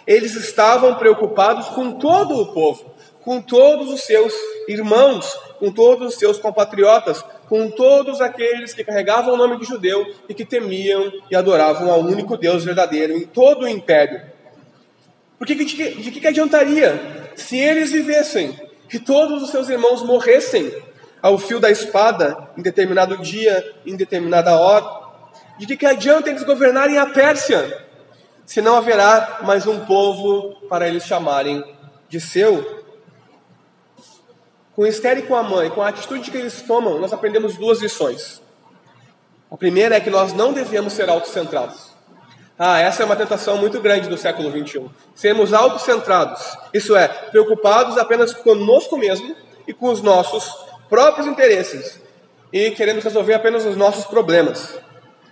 Eles 0.05 0.35
estavam 0.35 0.95
preocupados 0.95 1.67
com 1.69 1.93
todo 1.93 2.35
o 2.35 2.53
povo 2.53 2.93
com 3.23 3.41
todos 3.41 3.89
os 3.89 4.01
seus 4.01 4.33
irmãos, 4.67 5.33
com 5.59 5.71
todos 5.71 6.13
os 6.13 6.19
seus 6.19 6.37
compatriotas, 6.37 7.23
com 7.47 7.69
todos 7.69 8.21
aqueles 8.21 8.73
que 8.73 8.83
carregavam 8.83 9.33
o 9.33 9.37
nome 9.37 9.57
de 9.57 9.65
judeu 9.65 10.05
e 10.27 10.33
que 10.33 10.45
temiam 10.45 11.11
e 11.31 11.35
adoravam 11.35 11.91
ao 11.91 12.01
único 12.01 12.37
Deus 12.37 12.63
verdadeiro 12.63 13.13
em 13.13 13.25
todo 13.25 13.63
o 13.63 13.67
império. 13.67 14.21
Porque 15.37 15.55
de 15.55 15.65
que, 15.65 15.89
de 15.95 16.11
que 16.11 16.27
adiantaria 16.27 17.31
se 17.35 17.57
eles 17.57 17.91
vivessem 17.91 18.57
e 18.93 18.99
todos 18.99 19.41
os 19.41 19.49
seus 19.49 19.69
irmãos 19.69 20.03
morressem 20.03 20.71
ao 21.19 21.39
fio 21.39 21.59
da 21.59 21.71
espada 21.71 22.49
em 22.55 22.61
determinado 22.61 23.17
dia, 23.17 23.75
em 23.85 23.95
determinada 23.95 24.55
hora? 24.55 24.85
De 25.57 25.65
que, 25.65 25.75
que 25.75 25.85
adianta 25.85 26.29
eles 26.29 26.43
governarem 26.43 26.99
a 26.99 27.07
Pérsia, 27.07 27.87
se 28.45 28.61
não 28.61 28.75
haverá 28.75 29.39
mais 29.41 29.65
um 29.65 29.83
povo 29.85 30.55
para 30.69 30.87
eles 30.87 31.05
chamarem 31.05 31.63
de 32.07 32.21
seu? 32.21 32.83
Com 34.75 34.85
Esther 34.85 35.17
e 35.17 35.21
com 35.23 35.35
a 35.35 35.41
mãe, 35.41 35.71
com 35.71 35.81
a 35.81 35.87
atitude 35.87 36.29
que 36.29 36.37
eles 36.37 36.61
tomam, 36.61 36.99
nós 36.99 37.13
aprendemos 37.13 37.57
duas 37.57 37.81
lições. 37.81 38.41
A 39.49 39.57
primeira 39.57 39.95
é 39.95 39.99
que 39.99 40.09
nós 40.09 40.33
não 40.33 40.53
devemos 40.53 40.93
ser 40.93 41.09
autocentrados. 41.09 41.92
Ah, 42.57 42.79
essa 42.79 43.01
é 43.01 43.05
uma 43.05 43.15
tentação 43.15 43.57
muito 43.57 43.81
grande 43.81 44.07
do 44.07 44.17
século 44.17 44.51
21. 44.51 44.89
Sermos 45.15 45.53
autocentrados, 45.53 46.55
isso 46.73 46.95
é, 46.95 47.07
preocupados 47.07 47.97
apenas 47.97 48.33
conosco 48.33 48.95
mesmo 48.95 49.35
e 49.67 49.73
com 49.73 49.89
os 49.89 50.01
nossos 50.01 50.53
próprios 50.87 51.25
interesses 51.25 51.99
e 52.51 52.69
querendo 52.71 53.01
resolver 53.01 53.33
apenas 53.33 53.65
os 53.65 53.75
nossos 53.75 54.05
problemas. 54.05 54.79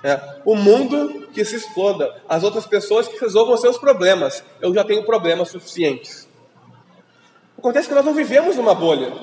É, 0.03 0.19
o 0.43 0.55
mundo 0.55 1.27
que 1.31 1.45
se 1.45 1.55
exploda, 1.55 2.11
as 2.27 2.43
outras 2.43 2.65
pessoas 2.65 3.07
que 3.07 3.19
resolvam 3.19 3.55
seus 3.55 3.77
problemas. 3.77 4.43
Eu 4.59 4.73
já 4.73 4.83
tenho 4.83 5.05
problemas 5.05 5.49
suficientes. 5.49 6.27
Acontece 7.55 7.87
que 7.87 7.93
nós 7.93 8.03
não 8.03 8.15
vivemos 8.15 8.55
numa 8.55 8.73
bolha, 8.73 9.13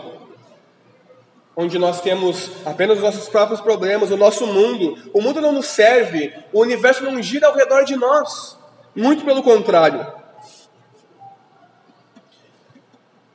onde 1.61 1.77
nós 1.77 2.01
temos 2.01 2.53
apenas 2.65 2.99
os 2.99 3.03
nossos 3.03 3.29
próprios 3.29 3.61
problemas, 3.61 4.13
o 4.13 4.17
nosso 4.17 4.47
mundo. 4.47 4.97
O 5.13 5.21
mundo 5.21 5.41
não 5.41 5.51
nos 5.51 5.67
serve, 5.67 6.33
o 6.53 6.61
universo 6.61 7.03
não 7.03 7.21
gira 7.21 7.49
ao 7.49 7.55
redor 7.57 7.83
de 7.83 7.97
nós. 7.97 8.57
Muito 8.95 9.25
pelo 9.25 9.43
contrário. 9.43 10.07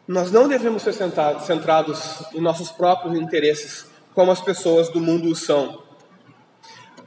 Nós 0.08 0.32
não 0.32 0.48
devemos 0.48 0.84
ser 0.84 0.94
centrados 0.94 2.24
em 2.34 2.40
nossos 2.40 2.72
próprios 2.72 3.14
interesses, 3.20 3.88
como 4.16 4.32
as 4.32 4.40
pessoas 4.40 4.88
do 4.88 5.02
mundo 5.02 5.36
são. 5.36 5.84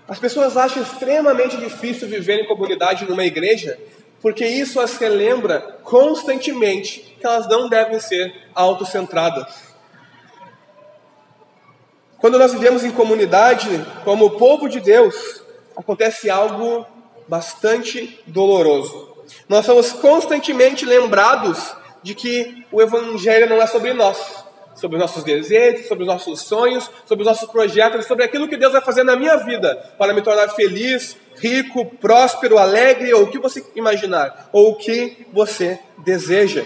As 0.06 0.18
pessoas 0.18 0.54
acham 0.54 0.82
extremamente 0.82 1.56
difícil 1.56 2.08
viver 2.08 2.42
em 2.42 2.46
comunidade 2.46 3.08
numa 3.08 3.24
igreja 3.24 3.78
porque 4.20 4.46
isso 4.46 4.80
as 4.80 4.96
relembra 4.96 5.60
constantemente 5.82 7.16
que 7.20 7.26
elas 7.26 7.48
não 7.48 7.68
devem 7.68 8.00
ser 8.00 8.34
autocentradas. 8.54 9.65
Quando 12.26 12.40
nós 12.40 12.52
vivemos 12.52 12.82
em 12.82 12.90
comunidade, 12.90 13.86
como 14.02 14.30
povo 14.30 14.68
de 14.68 14.80
Deus, 14.80 15.44
acontece 15.76 16.28
algo 16.28 16.84
bastante 17.28 18.20
doloroso. 18.26 19.14
Nós 19.48 19.64
somos 19.64 19.92
constantemente 19.92 20.84
lembrados 20.84 21.72
de 22.02 22.16
que 22.16 22.66
o 22.72 22.82
Evangelho 22.82 23.48
não 23.48 23.62
é 23.62 23.66
sobre 23.68 23.92
nós, 23.92 24.18
sobre 24.74 24.96
os 24.96 25.02
nossos 25.02 25.22
desejos, 25.22 25.86
sobre 25.86 26.02
os 26.02 26.08
nossos 26.08 26.40
sonhos, 26.40 26.90
sobre 27.06 27.22
os 27.22 27.28
nossos 27.28 27.48
projetos, 27.48 28.06
sobre 28.06 28.24
aquilo 28.24 28.48
que 28.48 28.56
Deus 28.56 28.72
vai 28.72 28.82
fazer 28.82 29.04
na 29.04 29.14
minha 29.14 29.36
vida 29.36 29.76
para 29.96 30.12
me 30.12 30.20
tornar 30.20 30.48
feliz, 30.48 31.16
rico, 31.36 31.86
próspero, 31.86 32.58
alegre, 32.58 33.14
ou 33.14 33.22
o 33.22 33.30
que 33.30 33.38
você 33.38 33.64
imaginar, 33.76 34.48
ou 34.52 34.72
o 34.72 34.74
que 34.74 35.28
você 35.32 35.78
deseja. 35.98 36.64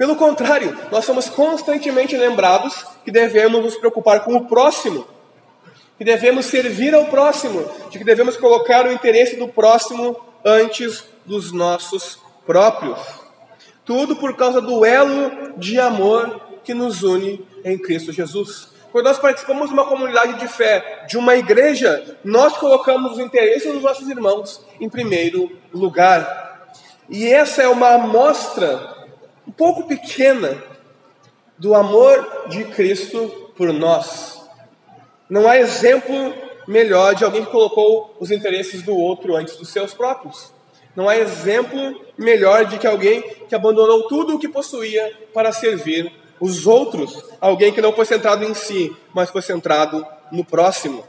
Pelo 0.00 0.16
contrário, 0.16 0.74
nós 0.90 1.04
somos 1.04 1.28
constantemente 1.28 2.16
lembrados 2.16 2.86
que 3.04 3.10
devemos 3.10 3.62
nos 3.62 3.76
preocupar 3.76 4.24
com 4.24 4.34
o 4.34 4.46
próximo, 4.46 5.06
que 5.98 6.04
devemos 6.04 6.46
servir 6.46 6.94
ao 6.94 7.04
próximo, 7.04 7.70
de 7.90 7.98
que 7.98 8.04
devemos 8.04 8.34
colocar 8.38 8.86
o 8.86 8.92
interesse 8.92 9.36
do 9.36 9.46
próximo 9.46 10.16
antes 10.42 11.04
dos 11.26 11.52
nossos 11.52 12.18
próprios. 12.46 12.98
Tudo 13.84 14.16
por 14.16 14.34
causa 14.36 14.58
do 14.58 14.86
elo 14.86 15.52
de 15.58 15.78
amor 15.78 16.40
que 16.64 16.72
nos 16.72 17.02
une 17.02 17.46
em 17.62 17.76
Cristo 17.76 18.10
Jesus. 18.10 18.68
Quando 18.90 19.04
nós 19.04 19.18
participamos 19.18 19.68
de 19.68 19.74
uma 19.74 19.84
comunidade 19.84 20.40
de 20.40 20.48
fé, 20.48 21.04
de 21.06 21.18
uma 21.18 21.36
igreja, 21.36 22.16
nós 22.24 22.56
colocamos 22.56 23.12
os 23.12 23.18
interesses 23.18 23.70
dos 23.70 23.82
nossos 23.82 24.08
irmãos 24.08 24.64
em 24.80 24.88
primeiro 24.88 25.52
lugar. 25.70 26.72
E 27.06 27.30
essa 27.30 27.62
é 27.62 27.68
uma 27.68 27.96
amostra 27.96 28.98
um 29.50 29.52
pouco 29.52 29.82
pequena 29.82 30.62
do 31.58 31.74
amor 31.74 32.46
de 32.48 32.62
Cristo 32.66 33.50
por 33.56 33.72
nós. 33.72 34.40
Não 35.28 35.48
há 35.48 35.58
exemplo 35.58 36.32
melhor 36.68 37.16
de 37.16 37.24
alguém 37.24 37.44
que 37.44 37.50
colocou 37.50 38.14
os 38.20 38.30
interesses 38.30 38.82
do 38.82 38.96
outro 38.96 39.34
antes 39.34 39.56
dos 39.56 39.70
seus 39.70 39.92
próprios. 39.92 40.54
Não 40.94 41.08
há 41.08 41.16
exemplo 41.16 42.00
melhor 42.16 42.64
de 42.64 42.78
que 42.78 42.86
alguém 42.86 43.22
que 43.48 43.54
abandonou 43.56 44.06
tudo 44.06 44.36
o 44.36 44.38
que 44.38 44.48
possuía 44.48 45.18
para 45.34 45.50
servir 45.50 46.12
os 46.38 46.64
outros, 46.64 47.20
alguém 47.40 47.72
que 47.72 47.82
não 47.82 47.92
foi 47.92 48.04
centrado 48.04 48.44
em 48.44 48.54
si, 48.54 48.96
mas 49.12 49.30
foi 49.30 49.42
centrado 49.42 50.06
no 50.30 50.44
próximo. 50.44 51.04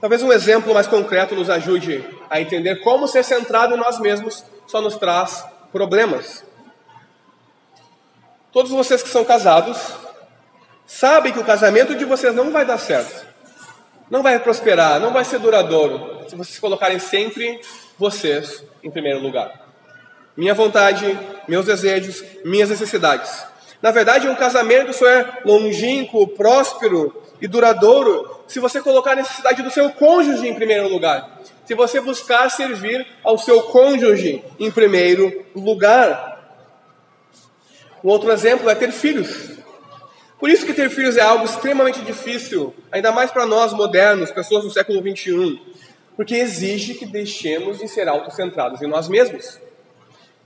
Talvez 0.00 0.24
um 0.24 0.32
exemplo 0.32 0.74
mais 0.74 0.88
concreto 0.88 1.36
nos 1.36 1.48
ajude 1.48 2.04
a 2.28 2.40
entender 2.40 2.82
como 2.82 3.06
ser 3.06 3.22
centrado 3.22 3.76
em 3.76 3.78
nós 3.78 4.00
mesmos 4.00 4.44
só 4.66 4.80
nos 4.80 4.96
traz 4.96 5.44
problemas. 5.70 6.49
Todos 8.52 8.70
vocês 8.72 9.02
que 9.02 9.08
são 9.08 9.24
casados 9.24 9.78
sabem 10.86 11.32
que 11.32 11.38
o 11.38 11.44
casamento 11.44 11.94
de 11.94 12.04
vocês 12.04 12.34
não 12.34 12.50
vai 12.50 12.64
dar 12.64 12.78
certo, 12.78 13.26
não 14.10 14.22
vai 14.22 14.38
prosperar, 14.40 14.98
não 14.98 15.12
vai 15.12 15.24
ser 15.24 15.38
duradouro 15.38 16.28
se 16.28 16.34
vocês 16.34 16.58
colocarem 16.58 16.98
sempre 16.98 17.60
vocês 17.96 18.64
em 18.82 18.90
primeiro 18.90 19.20
lugar. 19.20 19.68
Minha 20.36 20.54
vontade, 20.54 21.18
meus 21.46 21.66
desejos, 21.66 22.24
minhas 22.44 22.70
necessidades. 22.70 23.44
Na 23.82 23.90
verdade, 23.90 24.28
um 24.28 24.34
casamento 24.34 24.92
só 24.92 25.08
é 25.08 25.40
longínquo, 25.44 26.26
próspero 26.28 27.22
e 27.40 27.48
duradouro 27.48 28.40
se 28.46 28.58
você 28.58 28.80
colocar 28.80 29.12
a 29.12 29.16
necessidade 29.16 29.62
do 29.62 29.70
seu 29.70 29.90
cônjuge 29.90 30.46
em 30.46 30.54
primeiro 30.54 30.88
lugar. 30.88 31.40
Se 31.64 31.74
você 31.74 32.00
buscar 32.00 32.50
servir 32.50 33.06
ao 33.22 33.38
seu 33.38 33.62
cônjuge 33.62 34.44
em 34.58 34.70
primeiro 34.70 35.46
lugar. 35.54 36.39
Um 38.02 38.08
outro 38.08 38.32
exemplo 38.32 38.68
é 38.68 38.74
ter 38.74 38.92
filhos. 38.92 39.50
Por 40.38 40.48
isso 40.48 40.64
que 40.64 40.72
ter 40.72 40.88
filhos 40.88 41.16
é 41.18 41.20
algo 41.20 41.44
extremamente 41.44 42.00
difícil, 42.00 42.74
ainda 42.90 43.12
mais 43.12 43.30
para 43.30 43.44
nós 43.44 43.74
modernos, 43.74 44.30
pessoas 44.30 44.64
do 44.64 44.70
século 44.70 45.02
21, 45.02 45.58
porque 46.16 46.34
exige 46.34 46.94
que 46.94 47.04
deixemos 47.04 47.78
de 47.78 47.88
ser 47.88 48.08
autocentrados 48.08 48.80
em 48.80 48.86
nós 48.86 49.06
mesmos. 49.06 49.60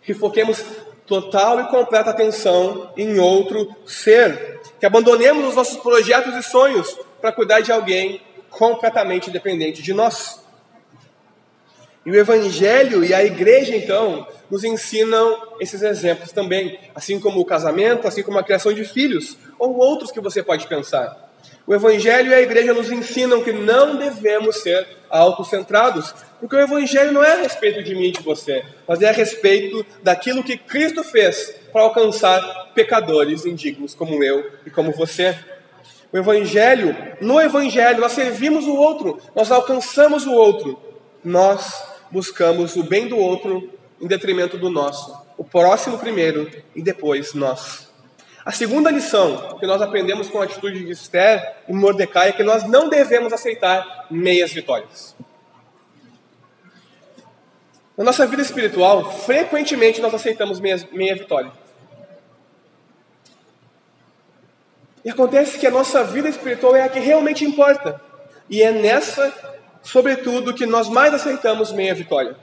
Que 0.03 0.13
foquemos 0.13 0.63
total 1.07 1.61
e 1.61 1.69
completa 1.69 2.11
atenção 2.11 2.93
em 2.97 3.19
outro 3.19 3.75
ser. 3.87 4.61
Que 4.81 4.87
abandonemos 4.87 5.49
os 5.49 5.55
nossos 5.55 5.77
projetos 5.77 6.35
e 6.37 6.43
sonhos 6.43 6.99
para 7.21 7.33
cuidar 7.33 7.61
de 7.61 7.73
alguém 7.73 8.21
completamente 8.51 9.31
dependente 9.31 9.83
de 9.83 9.93
nós. 9.95 10.44
E 12.05 12.11
o 12.11 12.17
Evangelho 12.17 13.03
e 13.05 13.15
a 13.15 13.25
igreja, 13.25 13.75
então, 13.75 14.27
nos 14.51 14.63
ensinam 14.63 15.55
esses 15.59 15.81
exemplos 15.83 16.33
também, 16.33 16.79
assim 16.95 17.19
como 17.19 17.41
o 17.41 17.45
casamento, 17.45 18.07
assim 18.07 18.23
como 18.23 18.39
a 18.39 18.45
criação 18.45 18.73
de 18.73 18.85
filhos, 18.85 19.39
ou 19.59 19.77
outros 19.77 20.13
que 20.13 20.21
você 20.21 20.43
pode 20.43 20.67
pensar. 20.67 21.33
O 21.67 21.75
Evangelho 21.75 22.31
e 22.31 22.35
a 22.35 22.43
igreja 22.43 22.75
nos 22.75 22.91
ensinam 22.91 23.43
que 23.43 23.53
não 23.53 23.97
devemos 23.97 24.57
ser 24.57 24.87
autocentrados, 25.09 26.15
porque 26.39 26.57
o 26.57 26.61
Evangelho 26.61 27.11
não 27.11 27.25
é 27.25 27.33
a 27.33 27.43
respeito 27.43 27.83
de 27.83 27.95
mim 27.95 28.09
e 28.09 28.13
de 28.13 28.23
você, 28.23 28.63
mas 28.87 29.01
é 29.01 29.09
a 29.09 29.13
respeito 29.13 29.85
daquilo 30.03 30.43
que 30.43 30.59
Cristo 30.59 31.03
fez 31.03 31.55
para 31.73 31.83
alcançar 31.83 32.73
pecadores 32.75 33.47
indignos 33.47 33.95
como 33.95 34.23
eu 34.23 34.51
e 34.67 34.71
como 34.71 34.93
você. 34.93 35.39
O 36.13 36.19
Evangelho, 36.19 36.95
no 37.21 37.41
Evangelho, 37.41 38.01
nós 38.01 38.13
servimos 38.13 38.67
o 38.67 38.75
outro, 38.75 39.19
nós 39.35 39.51
alcançamos 39.51 40.27
o 40.27 40.33
outro, 40.33 40.79
nós 41.25 41.94
buscamos 42.15 42.77
o 42.77 42.85
bem 42.85 43.09
do 43.09 43.19
outro 43.19 43.77
em 44.01 44.07
detrimento 44.07 44.57
do 44.57 44.71
nosso, 44.71 45.13
o 45.37 45.43
próximo 45.43 45.99
primeiro 45.99 46.49
e 46.75 46.81
depois 46.81 47.35
nós. 47.35 47.93
A 48.45 48.53
segunda 48.53 48.89
lição 48.89 49.59
que 49.59 49.67
nós 49.67 49.83
aprendemos 49.83 50.29
com 50.29 50.41
a 50.41 50.45
atitude 50.45 50.85
de 50.85 50.93
Esther 50.93 51.57
e 51.69 51.73
Mordecai 51.73 52.29
é 52.29 52.33
que 52.33 52.45
nós 52.45 52.63
não 52.69 52.89
devemos 52.89 53.33
aceitar 53.33 54.07
meias 54.09 54.53
vitórias. 54.53 55.17
Na 57.97 58.05
nossa 58.05 58.27
vida 58.27 58.43
espiritual, 58.43 59.11
frequentemente 59.11 60.01
nós 60.01 60.15
aceitamos 60.15 60.61
meia, 60.61 60.89
meia 60.93 61.17
vitória. 61.17 61.51
E 65.05 65.11
acontece 65.11 65.59
que 65.59 65.67
a 65.67 65.71
nossa 65.71 66.05
vida 66.05 66.29
espiritual 66.29 66.77
é 66.77 66.83
a 66.83 66.89
que 66.89 67.01
realmente 67.01 67.45
importa. 67.45 68.01
E 68.49 68.63
é 68.63 68.71
nessa, 68.71 69.33
sobretudo, 69.85 70.55
que 70.55 70.67
nós 70.67 70.89
mais 70.89 71.15
aceitamos 71.15 71.71
meia 71.71 71.95
vitória. 71.95 72.37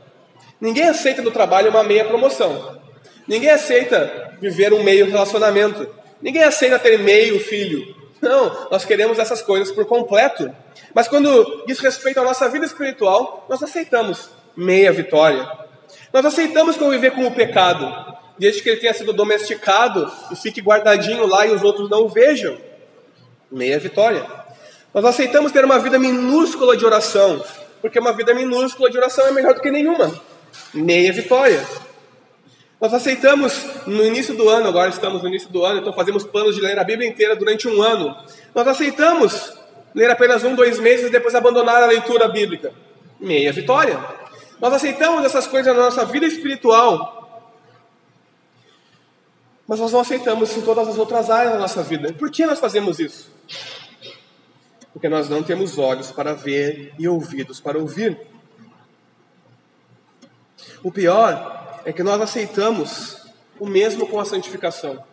Ninguém 0.59 0.87
aceita 0.87 1.21
no 1.21 1.31
trabalho 1.31 1.71
uma 1.71 1.83
meia 1.83 2.05
promoção. 2.05 2.79
Ninguém 3.27 3.49
aceita 3.49 4.37
viver 4.39 4.71
um 4.73 4.83
meio 4.83 5.09
relacionamento. 5.09 5.87
Ninguém 6.21 6.43
aceita 6.43 6.79
ter 6.79 6.99
meio 6.99 7.39
filho. 7.39 7.95
Não, 8.21 8.67
nós 8.69 8.85
queremos 8.85 9.17
essas 9.17 9.41
coisas 9.41 9.71
por 9.73 9.85
completo. 9.85 10.53
Mas 10.93 11.07
quando 11.07 11.63
diz 11.65 11.79
respeito 11.79 12.19
à 12.19 12.23
nossa 12.23 12.47
vida 12.47 12.65
espiritual, 12.65 13.45
nós 13.49 13.63
aceitamos 13.63 14.29
meia 14.55 14.91
vitória. 14.91 15.49
Nós 16.13 16.25
aceitamos 16.25 16.77
conviver 16.77 17.11
com 17.11 17.25
o 17.25 17.31
pecado, 17.31 18.15
desde 18.37 18.61
que 18.61 18.69
ele 18.69 18.79
tenha 18.79 18.93
sido 18.93 19.13
domesticado 19.13 20.11
e 20.31 20.35
fique 20.35 20.61
guardadinho 20.61 21.25
lá 21.25 21.47
e 21.47 21.51
os 21.51 21.63
outros 21.63 21.89
não 21.89 22.03
o 22.03 22.09
vejam. 22.09 22.57
Meia 23.51 23.79
vitória. 23.79 24.40
Nós 24.93 25.05
aceitamos 25.05 25.51
ter 25.51 25.63
uma 25.63 25.79
vida 25.79 25.97
minúscula 25.97 26.75
de 26.75 26.85
oração, 26.85 27.43
porque 27.81 27.99
uma 27.99 28.11
vida 28.11 28.33
minúscula 28.33 28.89
de 28.89 28.97
oração 28.97 29.25
é 29.25 29.31
melhor 29.31 29.53
do 29.53 29.61
que 29.61 29.71
nenhuma. 29.71 30.13
Meia 30.73 31.13
vitória. 31.13 31.65
Nós 32.79 32.93
aceitamos 32.93 33.63
no 33.85 34.03
início 34.03 34.35
do 34.35 34.49
ano, 34.49 34.67
agora 34.67 34.89
estamos 34.89 35.21
no 35.21 35.29
início 35.29 35.49
do 35.49 35.63
ano, 35.63 35.79
então 35.79 35.93
fazemos 35.93 36.23
planos 36.23 36.55
de 36.55 36.61
ler 36.61 36.77
a 36.79 36.83
Bíblia 36.83 37.07
inteira 37.07 37.35
durante 37.35 37.67
um 37.67 37.81
ano. 37.81 38.15
Nós 38.53 38.67
aceitamos 38.67 39.53
ler 39.93 40.09
apenas 40.09 40.43
um, 40.43 40.55
dois 40.55 40.79
meses 40.79 41.07
e 41.07 41.09
depois 41.09 41.35
abandonar 41.35 41.81
a 41.83 41.85
leitura 41.85 42.27
bíblica. 42.27 42.73
Meia 43.19 43.53
vitória. 43.53 43.99
Nós 44.59 44.73
aceitamos 44.73 45.23
essas 45.23 45.47
coisas 45.47 45.75
na 45.75 45.83
nossa 45.83 46.05
vida 46.05 46.25
espiritual, 46.25 47.47
mas 49.67 49.79
nós 49.79 49.91
não 49.91 50.01
aceitamos 50.01 50.57
em 50.57 50.61
todas 50.61 50.87
as 50.87 50.97
outras 50.97 51.29
áreas 51.29 51.53
da 51.53 51.59
nossa 51.59 51.81
vida. 51.81 52.11
Por 52.13 52.29
que 52.29 52.45
nós 52.45 52.59
fazemos 52.59 52.99
isso? 52.99 53.31
Porque 54.93 55.07
nós 55.07 55.29
não 55.29 55.41
temos 55.41 55.77
olhos 55.77 56.11
para 56.11 56.33
ver 56.33 56.93
e 56.99 57.07
ouvidos 57.07 57.59
para 57.59 57.77
ouvir. 57.77 58.19
O 60.83 60.91
pior 60.91 61.81
é 61.85 61.93
que 61.93 62.03
nós 62.03 62.19
aceitamos 62.21 63.17
o 63.59 63.65
mesmo 63.67 64.07
com 64.07 64.19
a 64.19 64.25
santificação. 64.25 65.03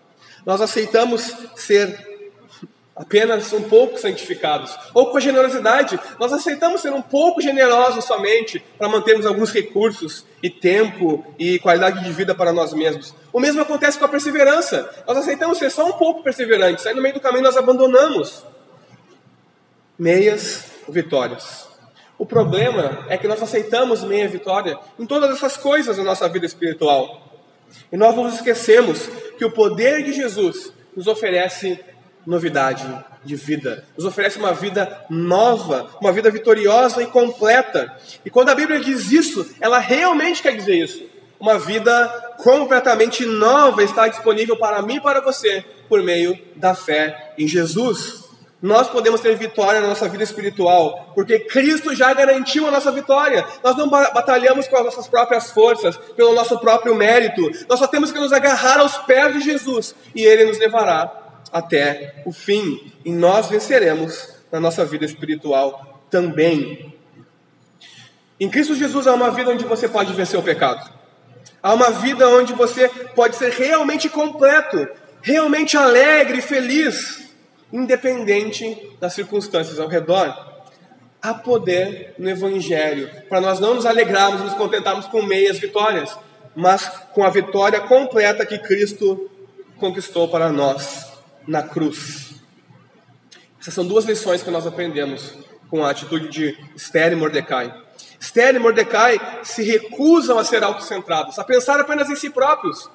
Nós 0.44 0.60
aceitamos 0.60 1.34
ser 1.56 2.08
apenas 2.98 3.52
um 3.52 3.62
pouco 3.62 3.96
santificados, 3.96 4.76
ou 4.92 5.10
com 5.10 5.18
a 5.18 5.20
generosidade. 5.20 5.98
Nós 6.18 6.32
aceitamos 6.32 6.80
ser 6.80 6.92
um 6.92 7.00
pouco 7.00 7.40
generosos 7.40 8.04
somente 8.04 8.58
para 8.76 8.88
mantermos 8.88 9.24
alguns 9.24 9.52
recursos 9.52 10.26
e 10.42 10.50
tempo 10.50 11.24
e 11.38 11.60
qualidade 11.60 12.02
de 12.02 12.10
vida 12.10 12.34
para 12.34 12.52
nós 12.52 12.74
mesmos. 12.74 13.14
O 13.32 13.38
mesmo 13.38 13.62
acontece 13.62 13.98
com 13.98 14.04
a 14.04 14.08
perseverança. 14.08 15.04
Nós 15.06 15.16
aceitamos 15.16 15.58
ser 15.58 15.70
só 15.70 15.86
um 15.86 15.92
pouco 15.92 16.24
perseverantes, 16.24 16.86
aí 16.86 16.94
no 16.94 17.00
meio 17.00 17.14
do 17.14 17.20
caminho 17.20 17.44
nós 17.44 17.56
abandonamos. 17.56 18.42
Meias 19.98 20.64
vitórias. 20.88 21.66
O 22.16 22.24
problema 22.24 23.06
é 23.08 23.16
que 23.16 23.26
nós 23.26 23.42
aceitamos 23.42 24.04
meia 24.04 24.28
vitória 24.28 24.78
em 24.98 25.06
todas 25.06 25.30
essas 25.30 25.56
coisas 25.56 25.96
na 25.98 26.04
nossa 26.04 26.28
vida 26.28 26.46
espiritual. 26.46 27.28
E 27.90 27.96
nós 27.96 28.14
nos 28.14 28.34
esquecemos 28.34 29.08
que 29.36 29.44
o 29.44 29.50
poder 29.50 30.02
de 30.04 30.12
Jesus 30.12 30.72
nos 30.96 31.06
oferece 31.06 31.78
novidade 32.26 32.84
de 33.24 33.34
vida, 33.36 33.84
nos 33.96 34.04
oferece 34.04 34.38
uma 34.38 34.52
vida 34.52 35.04
nova, 35.08 35.88
uma 36.00 36.12
vida 36.12 36.30
vitoriosa 36.30 37.02
e 37.02 37.06
completa. 37.06 37.96
E 38.24 38.30
quando 38.30 38.50
a 38.50 38.54
Bíblia 38.54 38.80
diz 38.80 39.10
isso, 39.10 39.54
ela 39.60 39.78
realmente 39.78 40.42
quer 40.42 40.56
dizer 40.56 40.76
isso. 40.76 41.02
Uma 41.40 41.58
vida 41.58 42.08
completamente 42.42 43.24
nova 43.24 43.82
está 43.82 44.08
disponível 44.08 44.56
para 44.56 44.82
mim 44.82 44.96
e 44.96 45.00
para 45.00 45.20
você 45.20 45.64
por 45.88 46.02
meio 46.02 46.38
da 46.56 46.74
fé 46.74 47.32
em 47.38 47.46
Jesus. 47.46 48.27
Nós 48.60 48.88
podemos 48.88 49.20
ter 49.20 49.36
vitória 49.36 49.80
na 49.80 49.86
nossa 49.86 50.08
vida 50.08 50.24
espiritual, 50.24 51.12
porque 51.14 51.38
Cristo 51.38 51.94
já 51.94 52.12
garantiu 52.12 52.66
a 52.66 52.70
nossa 52.72 52.90
vitória. 52.90 53.46
Nós 53.62 53.76
não 53.76 53.88
batalhamos 53.88 54.66
com 54.66 54.76
as 54.76 54.84
nossas 54.84 55.06
próprias 55.06 55.52
forças, 55.52 55.96
pelo 56.16 56.34
nosso 56.34 56.58
próprio 56.58 56.94
mérito. 56.94 57.48
Nós 57.68 57.78
só 57.78 57.86
temos 57.86 58.10
que 58.10 58.18
nos 58.18 58.32
agarrar 58.32 58.80
aos 58.80 58.96
pés 58.98 59.34
de 59.34 59.40
Jesus 59.40 59.94
e 60.12 60.24
Ele 60.24 60.44
nos 60.44 60.58
levará 60.58 61.12
até 61.52 62.22
o 62.26 62.32
fim. 62.32 62.92
E 63.04 63.12
nós 63.12 63.48
venceremos 63.48 64.34
na 64.50 64.58
nossa 64.58 64.84
vida 64.84 65.04
espiritual 65.04 66.02
também. 66.10 66.94
Em 68.40 68.48
Cristo 68.48 68.74
Jesus 68.74 69.06
há 69.06 69.14
uma 69.14 69.30
vida 69.30 69.50
onde 69.50 69.64
você 69.64 69.88
pode 69.88 70.12
vencer 70.12 70.38
o 70.38 70.42
pecado. 70.42 70.90
Há 71.62 71.74
uma 71.74 71.90
vida 71.90 72.28
onde 72.28 72.52
você 72.52 72.88
pode 72.88 73.36
ser 73.36 73.52
realmente 73.52 74.08
completo, 74.08 74.88
realmente 75.22 75.76
alegre 75.76 76.38
e 76.38 76.42
feliz, 76.42 77.27
independente 77.72 78.96
das 79.00 79.12
circunstâncias 79.12 79.78
ao 79.78 79.88
redor. 79.88 80.34
Há 81.20 81.34
poder 81.34 82.14
no 82.18 82.28
Evangelho 82.28 83.10
para 83.28 83.40
nós 83.40 83.58
não 83.58 83.74
nos 83.74 83.86
alegrarmos, 83.86 84.40
nos 84.40 84.54
contentarmos 84.54 85.06
com 85.06 85.22
meias 85.22 85.58
vitórias, 85.58 86.16
mas 86.54 86.88
com 87.12 87.24
a 87.24 87.30
vitória 87.30 87.80
completa 87.80 88.46
que 88.46 88.58
Cristo 88.58 89.28
conquistou 89.76 90.28
para 90.28 90.50
nós 90.50 91.12
na 91.46 91.62
cruz. 91.62 92.34
Essas 93.60 93.74
são 93.74 93.86
duas 93.86 94.04
lições 94.04 94.42
que 94.42 94.50
nós 94.50 94.66
aprendemos 94.66 95.34
com 95.68 95.84
a 95.84 95.90
atitude 95.90 96.28
de 96.28 96.56
Esther 96.76 97.12
e 97.12 97.16
Mordecai. 97.16 97.74
Esther 98.20 98.54
e 98.54 98.58
Mordecai 98.58 99.18
se 99.42 99.62
recusam 99.62 100.38
a 100.38 100.44
ser 100.44 100.62
autocentrados, 100.62 101.38
a 101.38 101.44
pensar 101.44 101.78
apenas 101.80 102.08
em 102.08 102.16
si 102.16 102.30
próprios. 102.30 102.88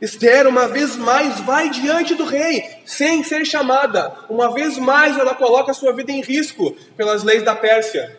Esther, 0.00 0.46
uma 0.46 0.68
vez 0.68 0.96
mais, 0.96 1.40
vai 1.40 1.70
diante 1.70 2.14
do 2.14 2.24
rei, 2.24 2.64
sem 2.84 3.24
ser 3.24 3.44
chamada. 3.44 4.14
Uma 4.28 4.52
vez 4.52 4.78
mais, 4.78 5.18
ela 5.18 5.34
coloca 5.34 5.74
sua 5.74 5.92
vida 5.92 6.12
em 6.12 6.20
risco 6.20 6.76
pelas 6.96 7.24
leis 7.24 7.42
da 7.42 7.56
Pérsia, 7.56 8.16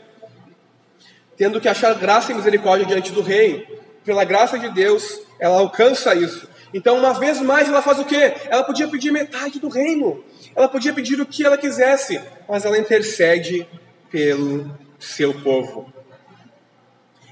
tendo 1.38 1.62
que 1.62 1.70
achar 1.70 1.94
graça 1.96 2.32
e 2.32 2.36
misericórdia 2.36 2.86
diante 2.86 3.12
do 3.12 3.22
rei. 3.22 3.80
Pela 4.04 4.26
graça 4.26 4.58
de 4.58 4.70
Deus, 4.70 5.22
ela 5.40 5.60
alcança 5.60 6.16
isso. 6.16 6.48
Então, 6.74 6.98
uma 6.98 7.14
vez 7.14 7.40
mais, 7.42 7.68
ela 7.68 7.82
faz 7.82 8.00
o 8.00 8.06
quê? 8.06 8.34
Ela 8.50 8.64
podia 8.64 8.88
pedir 8.88 9.12
metade 9.12 9.60
do 9.60 9.70
reino. 9.70 10.24
Ela 10.56 10.68
podia 10.68 10.94
pedir 10.94 11.20
o 11.20 11.26
que 11.26 11.46
ela 11.46 11.58
quisesse, 11.58 12.22
mas 12.48 12.66
ela 12.66 12.78
intercede 12.78 13.68
pelo 14.12 14.78
seu 15.00 15.34
povo. 15.34 15.92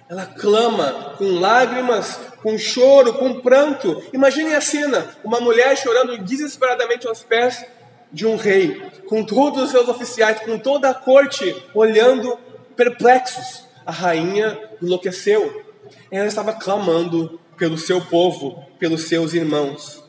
Ela 0.10 0.26
clama 0.26 1.15
com 1.17 1.39
lágrimas, 1.39 2.20
com 2.41 2.58
choro, 2.58 3.13
com 3.13 3.41
pranto. 3.41 4.02
Imagine 4.13 4.56
a 4.56 4.62
cena: 4.62 5.10
uma 5.24 5.41
mulher 5.41 5.76
chorando 5.78 6.17
desesperadamente 6.17 7.08
aos 7.08 7.24
pés 7.24 7.65
de 8.12 8.26
um 8.26 8.38
rei, 8.38 8.82
com 9.08 9.24
todos 9.24 9.63
os 9.63 9.72
seus 9.72 9.89
oficiais, 9.89 10.39
com 10.39 10.58
toda 10.58 10.89
a 10.89 10.93
corte 10.93 11.56
olhando 11.74 12.39
perplexos. 12.76 13.67
A 13.86 13.91
rainha 13.91 14.58
enlouqueceu. 14.82 15.65
Ela 16.12 16.28
estava 16.28 16.54
clamando 16.54 17.39
pelo 17.58 17.78
seu 17.78 18.00
povo, 18.02 18.65
pelos 18.78 19.04
seus 19.08 19.34
irmãos. 19.34 20.04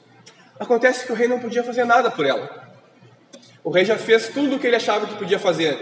Acontece 0.59 1.07
que 1.07 1.13
o 1.13 1.15
rei 1.15 1.29
não 1.29 1.39
podia 1.39 1.63
fazer 1.63 1.85
nada 1.85 2.11
por 2.11 2.27
ela. 2.27 2.69
O 3.63 3.71
rei 3.71 3.85
já 3.85 3.97
fez 3.97 4.29
tudo 4.29 4.57
o 4.57 4.59
que 4.59 4.67
ele 4.67 4.77
achava 4.77 5.07
que 5.07 5.15
podia 5.17 5.39
fazer. 5.39 5.79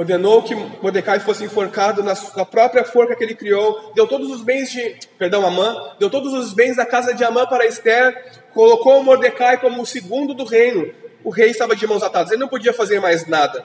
Ordenou 0.00 0.42
que 0.42 0.54
Mordecai 0.54 1.20
fosse 1.20 1.44
enforcado 1.44 2.02
na, 2.02 2.14
própria 2.46 2.82
forca 2.86 3.14
que 3.14 3.22
ele 3.22 3.34
criou, 3.34 3.92
deu 3.94 4.06
todos 4.06 4.30
os 4.30 4.40
bens 4.40 4.72
de, 4.72 4.96
perdão, 5.18 5.46
Amã, 5.46 5.76
deu 5.98 6.08
todos 6.08 6.32
os 6.32 6.54
bens 6.54 6.76
da 6.76 6.86
casa 6.86 7.12
de 7.12 7.22
Amã 7.22 7.46
para 7.46 7.66
Esther, 7.66 8.40
colocou 8.54 9.04
Mordecai 9.04 9.60
como 9.60 9.82
o 9.82 9.84
segundo 9.84 10.32
do 10.32 10.46
reino, 10.46 10.90
o 11.22 11.28
rei 11.28 11.50
estava 11.50 11.76
de 11.76 11.86
mãos 11.86 12.02
atadas, 12.02 12.30
ele 12.30 12.40
não 12.40 12.48
podia 12.48 12.72
fazer 12.72 12.98
mais 12.98 13.26
nada. 13.26 13.62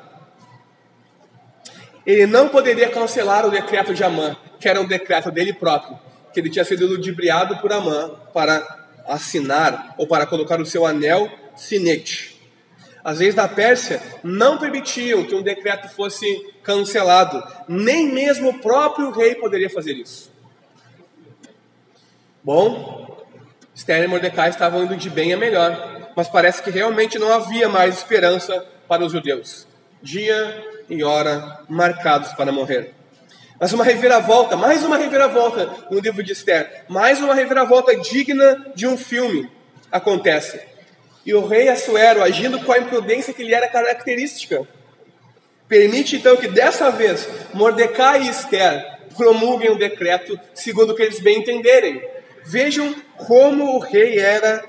Ele 2.06 2.26
não 2.26 2.50
poderia 2.50 2.90
cancelar 2.90 3.46
o 3.46 3.50
decreto 3.50 3.94
de 3.94 4.04
Amã, 4.04 4.36
que 4.60 4.68
era 4.68 4.82
um 4.82 4.86
decreto 4.86 5.32
dele 5.32 5.54
próprio, 5.54 5.98
que 6.34 6.42
ele 6.42 6.50
tinha 6.50 6.66
sido 6.66 6.86
ludibriado 6.86 7.60
por 7.60 7.72
Amã 7.72 8.12
para 8.34 8.62
assinar 9.08 9.96
ou 9.98 10.06
para 10.06 10.26
colocar 10.26 10.60
o 10.60 10.66
seu 10.66 10.86
anel 10.86 11.32
sinete. 11.56 12.35
As 13.06 13.20
leis 13.20 13.36
da 13.36 13.48
Pérsia 13.48 14.02
não 14.24 14.58
permitiam 14.58 15.24
que 15.26 15.36
um 15.36 15.44
decreto 15.44 15.88
fosse 15.88 16.26
cancelado, 16.64 17.44
nem 17.68 18.12
mesmo 18.12 18.50
o 18.50 18.60
próprio 18.60 19.12
rei 19.12 19.36
poderia 19.36 19.70
fazer 19.70 19.94
isso. 19.94 20.32
Bom, 22.44 23.24
Esther 23.76 24.04
e 24.04 24.08
Mordecai 24.08 24.50
estavam 24.50 24.84
indo 24.84 24.98
de 24.98 25.08
bem 25.12 25.32
a 25.32 25.38
melhor, 25.38 26.14
mas 26.16 26.28
parece 26.28 26.64
que 26.64 26.72
realmente 26.72 27.20
não 27.20 27.32
havia 27.32 27.70
mais 27.70 27.96
esperança 27.96 28.66
para 28.88 29.06
os 29.06 29.12
judeus. 29.12 29.68
Dia 30.02 30.66
e 30.90 31.04
hora 31.04 31.60
marcados 31.70 32.34
para 32.34 32.52
morrer. 32.52 32.96
Mas 33.60 33.72
uma 33.72 33.84
reviravolta, 33.84 34.58
mais 34.58 34.84
uma 34.84 34.98
reviravolta 34.98 35.70
no 35.92 36.00
livro 36.00 36.24
de 36.24 36.34
Esther, 36.34 36.86
mais 36.90 37.22
uma 37.22 37.36
reviravolta 37.36 37.96
digna 37.96 38.66
de 38.74 38.88
um 38.88 38.98
filme 38.98 39.48
acontece. 39.92 40.60
E 41.26 41.34
o 41.34 41.46
rei 41.46 41.68
Assuero, 41.70 42.22
agindo 42.22 42.60
com 42.60 42.72
a 42.72 42.78
imprudência 42.78 43.34
que 43.34 43.44
lhe 43.44 43.54
era 43.54 43.68
característica, 43.68 44.68
permite 45.68 46.18
então 46.18 46.38
que 46.38 46.48
dessa 46.48 46.92
vez 46.92 47.28
Mordecai 47.54 48.24
e 48.24 48.30
Esther 48.30 49.00
promulguem 49.18 49.72
um 49.72 49.78
decreto 49.78 50.40
segundo 50.54 50.92
o 50.92 50.96
que 50.96 51.02
eles 51.02 51.20
bem 51.20 51.40
entenderem. 51.40 52.02
Vejam 52.46 52.94
como 53.18 53.76
o 53.76 53.80
rei 53.80 54.20
era 54.20 54.64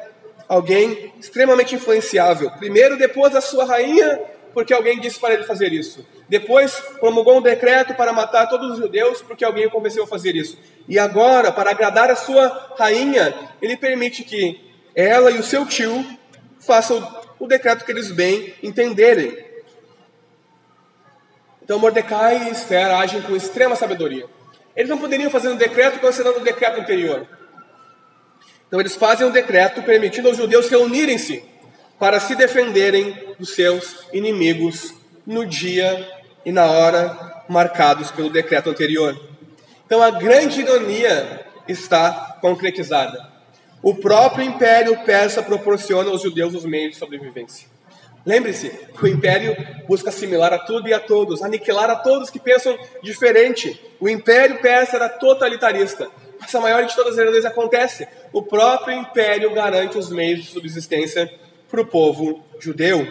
alguém 0.49 1.13
extremamente 1.21 1.75
influenciável. 1.75 2.51
Primeiro, 2.53 2.97
depois 2.97 3.35
a 3.37 3.41
sua 3.41 3.65
rainha 3.65 4.21
porque 4.55 4.73
alguém 4.73 4.99
disse 4.99 5.21
para 5.21 5.35
ele 5.35 5.45
fazer 5.45 5.71
isso. 5.71 6.07
Depois 6.31 6.73
promulgou 6.99 7.37
um 7.37 7.43
decreto 7.43 7.95
para 7.95 8.11
matar 8.11 8.49
todos 8.49 8.73
os 8.73 8.79
judeus 8.79 9.21
porque 9.21 9.45
alguém 9.45 9.67
o 9.67 9.71
convenceu 9.71 10.05
a 10.05 10.07
fazer 10.07 10.35
isso. 10.35 10.59
E 10.89 10.99
agora, 10.99 11.53
para 11.53 11.71
agradar 11.71 12.11
a 12.11 12.17
sua 12.17 12.75
rainha, 12.79 13.35
ele 13.61 13.77
permite 13.77 14.25
que 14.25 14.59
ela 14.95 15.31
e 15.31 15.39
o 15.39 15.43
seu 15.43 15.67
tio 15.67 16.03
façam 16.67 17.25
o 17.39 17.47
decreto 17.47 17.85
que 17.85 17.93
eles 17.93 18.11
bem 18.11 18.55
entenderem. 18.63 19.47
Então 21.63 21.79
Mordecai 21.79 22.49
e 22.49 22.51
Esther 22.51 22.95
agem 22.95 23.23
com 23.23 23.37
extrema 23.37 23.77
sabedoria. 23.77 24.27
Eles 24.75 24.91
não 24.91 24.99
poderiam 24.99 25.31
fazer 25.31 25.49
um 25.49 25.57
decreto 25.57 26.01
cancelando 26.01 26.41
o 26.41 26.45
decreto 26.45 26.81
anterior. 26.81 27.27
Então 28.67 28.81
eles 28.81 28.97
fazem 28.97 29.27
um 29.27 29.31
decreto 29.31 29.83
permitindo 29.83 30.29
aos 30.29 30.37
judeus 30.37 30.69
reunirem-se 30.69 31.43
para 31.99 32.21
se 32.21 32.35
defenderem 32.35 33.35
dos 33.39 33.55
seus 33.55 34.07
inimigos 34.13 34.95
no 35.27 35.47
dia 35.47 36.09
e 36.45 36.53
na 36.53 36.67
hora 36.67 37.45
marcados 37.49 38.11
pelo 38.11 38.31
decreto 38.31 38.71
anterior. 38.71 39.19
Então 39.87 40.03
a 40.03 40.11
grande 40.11 40.61
ironia 40.61 41.47
está 41.67 42.39
concretizada. 42.41 43.36
O 43.87 43.95
próprio 43.95 44.45
Império 44.45 44.99
Persa 45.05 45.41
proporciona 45.41 46.11
aos 46.11 46.21
judeus 46.21 46.57
os 46.57 46.65
meios 46.65 46.95
de 46.95 46.99
sobrevivência. 46.99 47.69
Lembre-se, 48.27 48.69
o 49.01 49.07
Império 49.07 49.57
busca 49.87 50.09
assimilar 50.09 50.53
a 50.53 50.59
tudo 50.59 50.89
e 50.89 50.93
a 50.93 50.99
todos, 50.99 51.41
aniquilar 51.41 51.89
a 51.89 51.95
todos 51.95 52.29
que 52.29 52.41
pensam 52.41 52.77
diferente. 53.01 53.81
O 54.01 54.09
Império 54.09 54.61
Persa 54.61 54.97
era 54.97 55.09
totalitarista. 55.09 56.11
Mas 56.41 56.53
a 56.53 56.61
maior 56.61 56.85
de 56.85 56.97
todas 56.97 57.17
as 57.17 57.25
vezes 57.27 57.45
acontece. 57.45 58.09
O 58.33 58.43
próprio 58.43 58.99
Império 58.99 59.55
garante 59.55 59.97
os 59.97 60.11
meios 60.11 60.41
de 60.41 60.51
subsistência 60.51 61.33
para 61.71 61.81
o 61.81 61.87
povo 61.87 62.45
judeu. 62.59 63.07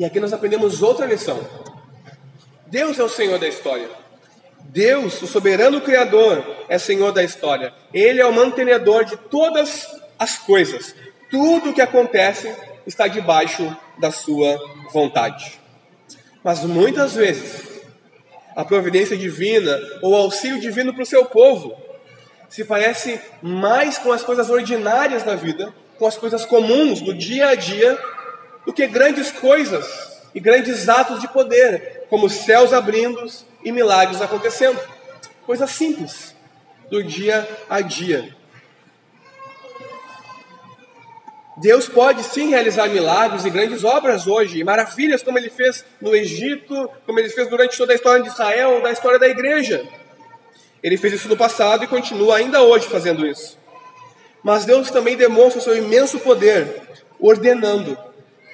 E 0.00 0.04
aqui 0.04 0.18
nós 0.18 0.32
aprendemos 0.32 0.82
outra 0.82 1.06
lição. 1.06 1.38
Deus 2.66 2.98
é 2.98 3.04
o 3.04 3.08
Senhor 3.08 3.38
da 3.38 3.46
história. 3.46 3.88
Deus, 4.68 5.20
o 5.22 5.26
soberano 5.26 5.80
Criador, 5.80 6.44
é 6.68 6.78
Senhor 6.78 7.12
da 7.12 7.24
história. 7.24 7.72
Ele 7.92 8.20
é 8.20 8.26
o 8.26 8.32
mantenedor 8.32 9.04
de 9.04 9.16
todas 9.16 9.86
as 10.18 10.38
coisas. 10.38 10.94
Tudo 11.30 11.70
o 11.70 11.74
que 11.74 11.80
acontece 11.80 12.54
está 12.86 13.08
debaixo 13.08 13.76
da 13.98 14.10
sua 14.10 14.56
vontade. 14.92 15.58
Mas 16.44 16.62
muitas 16.64 17.14
vezes, 17.14 17.82
a 18.54 18.64
providência 18.64 19.16
divina 19.16 19.78
ou 20.02 20.14
auxílio 20.14 20.60
divino 20.60 20.94
para 20.94 21.02
o 21.02 21.06
seu 21.06 21.24
povo 21.24 21.76
se 22.48 22.64
parece 22.64 23.20
mais 23.42 23.98
com 23.98 24.12
as 24.12 24.22
coisas 24.22 24.48
ordinárias 24.48 25.22
da 25.22 25.34
vida 25.34 25.74
com 25.98 26.06
as 26.06 26.16
coisas 26.16 26.46
comuns 26.46 27.00
do 27.00 27.12
dia 27.12 27.48
a 27.48 27.54
dia 27.54 27.98
do 28.64 28.72
que 28.72 28.86
grandes 28.86 29.32
coisas 29.32 29.84
e 30.34 30.40
grandes 30.40 30.88
atos 30.88 31.20
de 31.20 31.28
poder, 31.28 32.04
como 32.08 32.30
céus 32.30 32.72
abrindo 32.72 33.26
e 33.64 33.72
milagres 33.72 34.20
acontecendo. 34.20 34.80
Coisas 35.46 35.70
simples 35.70 36.34
do 36.90 37.02
dia 37.02 37.48
a 37.68 37.80
dia. 37.80 38.36
Deus 41.60 41.88
pode 41.88 42.22
sim 42.22 42.50
realizar 42.50 42.88
milagres 42.88 43.44
e 43.44 43.50
grandes 43.50 43.82
obras 43.82 44.26
hoje, 44.28 44.62
maravilhas 44.62 45.22
como 45.22 45.38
ele 45.38 45.50
fez 45.50 45.84
no 46.00 46.14
Egito, 46.14 46.88
como 47.04 47.18
ele 47.18 47.28
fez 47.28 47.48
durante 47.48 47.76
toda 47.76 47.92
a 47.92 47.96
história 47.96 48.22
de 48.22 48.28
Israel, 48.28 48.80
da 48.80 48.92
história 48.92 49.18
da 49.18 49.28
igreja. 49.28 49.84
Ele 50.80 50.96
fez 50.96 51.14
isso 51.14 51.28
no 51.28 51.36
passado 51.36 51.82
e 51.82 51.88
continua 51.88 52.36
ainda 52.36 52.62
hoje 52.62 52.86
fazendo 52.86 53.26
isso. 53.26 53.58
Mas 54.42 54.64
Deus 54.64 54.90
também 54.90 55.16
demonstra 55.16 55.58
o 55.58 55.62
seu 55.62 55.76
imenso 55.76 56.20
poder, 56.20 56.80
ordenando 57.18 57.98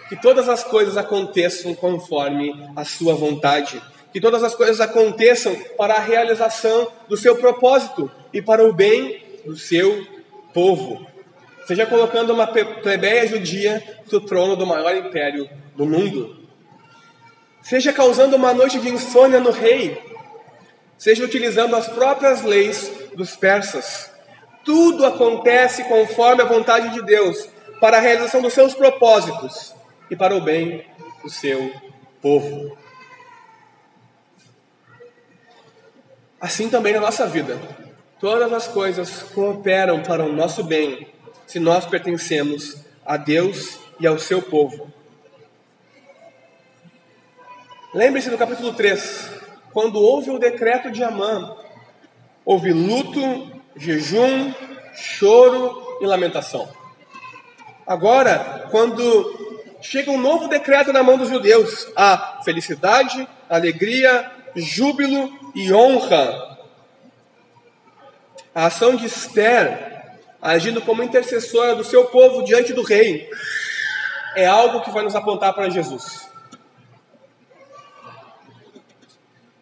que 0.08 0.16
todas 0.16 0.48
as 0.48 0.64
coisas 0.64 0.96
aconteçam 0.96 1.74
conforme 1.74 2.54
a 2.74 2.84
sua 2.84 3.14
vontade, 3.14 3.82
que 4.14 4.20
todas 4.20 4.42
as 4.42 4.54
coisas 4.54 4.80
aconteçam 4.80 5.54
para 5.76 5.96
a 5.96 6.00
realização 6.00 6.90
do 7.06 7.18
seu 7.18 7.36
propósito 7.36 8.10
e 8.32 8.40
para 8.40 8.64
o 8.64 8.72
bem 8.72 9.22
do 9.44 9.54
seu 9.54 10.06
povo. 10.54 11.06
Seja 11.66 11.84
colocando 11.84 12.32
uma 12.32 12.46
plebeia 12.46 13.26
judia 13.26 13.82
no 14.10 14.20
trono 14.22 14.56
do 14.56 14.66
maior 14.66 14.96
império 14.96 15.46
do 15.76 15.84
mundo, 15.84 16.46
seja 17.60 17.92
causando 17.92 18.36
uma 18.36 18.54
noite 18.54 18.78
de 18.78 18.88
insônia 18.88 19.40
no 19.40 19.50
rei, 19.50 20.00
seja 20.96 21.22
utilizando 21.22 21.76
as 21.76 21.88
próprias 21.88 22.42
leis 22.42 22.90
dos 23.14 23.36
persas 23.36 24.14
tudo 24.64 25.04
acontece 25.04 25.84
conforme 25.84 26.42
a 26.42 26.46
vontade 26.46 26.90
de 26.90 27.02
Deus, 27.02 27.48
para 27.80 27.98
a 27.98 28.00
realização 28.00 28.40
dos 28.40 28.54
seus 28.54 28.74
propósitos 28.74 29.74
e 30.10 30.16
para 30.16 30.34
o 30.34 30.40
bem 30.40 30.84
do 31.22 31.28
seu 31.28 31.70
povo. 32.22 32.76
Assim 36.44 36.68
também 36.68 36.92
na 36.92 37.00
nossa 37.00 37.26
vida, 37.26 37.58
todas 38.20 38.52
as 38.52 38.68
coisas 38.68 39.22
cooperam 39.34 40.02
para 40.02 40.22
o 40.22 40.30
nosso 40.30 40.62
bem, 40.62 41.08
se 41.46 41.58
nós 41.58 41.86
pertencemos 41.86 42.84
a 43.02 43.16
Deus 43.16 43.78
e 43.98 44.06
ao 44.06 44.18
seu 44.18 44.42
povo. 44.42 44.92
Lembre-se 47.94 48.28
do 48.28 48.36
capítulo 48.36 48.74
3, 48.74 49.30
quando 49.72 49.98
houve 49.98 50.30
o 50.32 50.38
decreto 50.38 50.90
de 50.90 51.02
Amã, 51.02 51.56
houve 52.44 52.74
luto 52.74 53.50
jejum, 53.74 54.52
choro 54.94 55.96
e 56.02 56.04
lamentação. 56.04 56.68
Agora, 57.86 58.68
quando 58.70 59.78
chega 59.80 60.10
um 60.10 60.20
novo 60.20 60.46
decreto 60.46 60.92
na 60.92 61.02
mão 61.02 61.16
dos 61.16 61.30
judeus, 61.30 61.90
há 61.96 62.42
felicidade, 62.44 63.26
alegria, 63.48 64.30
júbilo 64.56 65.52
e 65.54 65.72
honra. 65.72 66.58
A 68.54 68.66
ação 68.66 68.94
de 68.94 69.06
Esther, 69.06 70.18
agindo 70.40 70.80
como 70.80 71.02
intercessora 71.02 71.74
do 71.74 71.84
seu 71.84 72.06
povo 72.06 72.44
diante 72.44 72.72
do 72.72 72.82
rei, 72.82 73.28
é 74.36 74.46
algo 74.46 74.80
que 74.80 74.90
vai 74.90 75.02
nos 75.02 75.14
apontar 75.14 75.52
para 75.52 75.70
Jesus. 75.70 76.28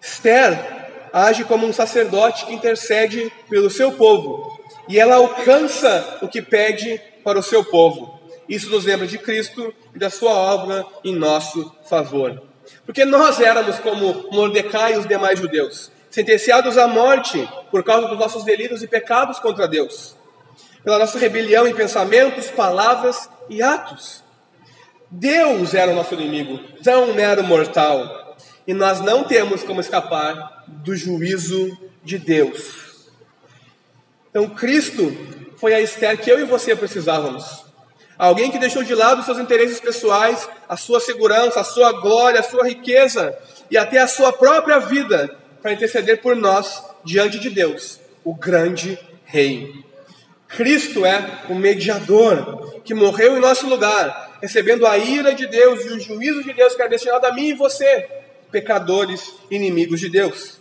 Esther 0.01 0.83
age 1.13 1.45
como 1.45 1.67
um 1.67 1.73
sacerdote 1.73 2.47
que 2.47 2.55
intercede 2.55 3.31
pelo 3.49 3.71
seu 3.71 3.93
povo 3.93 4.59
e 4.89 4.99
ela 4.99 5.17
alcança 5.17 6.19
o 6.23 6.29
que 6.29 6.43
pede 6.43 7.01
para 7.23 7.39
o 7.39 7.43
seu 7.43 7.65
povo. 7.65 8.21
Isso 8.49 8.71
nos 8.71 8.85
lembra 8.85 9.07
de 9.07 9.19
Cristo 9.19 9.73
e 9.95 9.99
da 9.99 10.11
sua 10.11 10.33
obra 10.33 10.85
em 11.05 11.15
nosso 11.15 11.75
favor. 11.89 12.52
Porque 12.85 13.05
nós 13.05 13.41
éramos 13.41 13.79
como 13.79 14.29
Mordecai 14.31 14.95
e 14.95 14.99
os 14.99 15.07
demais 15.07 15.39
judeus, 15.39 15.91
sentenciados 16.11 16.77
à 16.77 16.87
morte 16.87 17.49
por 17.71 17.83
causa 17.83 18.09
dos 18.09 18.19
nossos 18.19 18.45
delitos 18.45 18.83
e 18.83 18.87
pecados 18.87 19.39
contra 19.39 19.69
Deus, 19.69 20.17
pela 20.85 20.99
nossa 20.99 21.19
rebelião 21.19 21.67
em 21.67 21.75
pensamentos, 21.75 22.51
palavras 22.51 23.29
e 23.49 23.63
atos. 23.63 24.23
Deus 25.11 25.75
era 25.75 25.93
o 25.93 25.95
nosso 25.95 26.15
inimigo, 26.15 26.59
um 27.09 27.15
mero 27.15 27.43
mortal, 27.45 28.37
e 28.67 28.73
nós 28.73 29.01
não 29.01 29.25
temos 29.25 29.63
como 29.63 29.81
escapar 29.81 30.65
do 30.67 30.97
juízo 30.97 31.77
de 32.03 32.19
Deus. 32.19 33.11
Então, 34.31 34.49
Cristo 34.49 35.15
foi 35.57 35.75
a 35.75 35.81
Esther 35.81 36.19
que 36.19 36.31
eu 36.31 36.41
e 36.41 36.45
você 36.45 36.75
precisávamos. 36.75 37.72
Alguém 38.23 38.53
que 38.53 38.59
deixou 38.61 38.85
de 38.85 38.95
lado 38.95 39.25
seus 39.25 39.37
interesses 39.39 39.81
pessoais, 39.81 40.49
a 40.69 40.77
sua 40.77 41.01
segurança, 41.01 41.59
a 41.59 41.65
sua 41.65 41.91
glória, 41.91 42.39
a 42.39 42.43
sua 42.45 42.65
riqueza 42.65 43.37
e 43.69 43.77
até 43.77 43.99
a 43.99 44.07
sua 44.07 44.33
própria 44.33 44.79
vida 44.79 45.37
para 45.61 45.73
interceder 45.73 46.23
por 46.23 46.37
nós 46.37 46.85
diante 47.03 47.41
de 47.41 47.51
Deus, 47.51 47.99
o 48.23 48.33
grande 48.33 48.97
Rei. 49.25 49.75
Cristo 50.47 51.05
é 51.05 51.43
o 51.49 51.57
mediador 51.57 52.81
que 52.85 52.95
morreu 52.95 53.37
em 53.37 53.41
nosso 53.41 53.67
lugar, 53.69 54.39
recebendo 54.41 54.87
a 54.87 54.97
ira 54.97 55.35
de 55.35 55.49
Deus 55.49 55.85
e 55.85 55.89
o 55.89 55.99
juízo 55.99 56.45
de 56.45 56.53
Deus 56.53 56.77
que 56.77 56.83
é 56.83 56.89
destinado 56.89 57.27
a 57.27 57.33
mim 57.33 57.49
e 57.49 57.55
você, 57.55 58.09
pecadores 58.53 59.35
inimigos 59.51 59.99
de 59.99 60.09
Deus. 60.09 60.61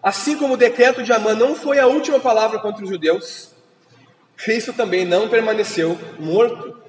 Assim 0.00 0.36
como 0.36 0.54
o 0.54 0.56
decreto 0.56 1.02
de 1.02 1.12
Amã 1.12 1.34
não 1.34 1.56
foi 1.56 1.80
a 1.80 1.88
última 1.88 2.20
palavra 2.20 2.60
contra 2.60 2.84
os 2.84 2.88
judeus, 2.88 3.49
Cristo 4.42 4.72
também 4.72 5.04
não 5.04 5.28
permaneceu 5.28 5.98
morto. 6.18 6.80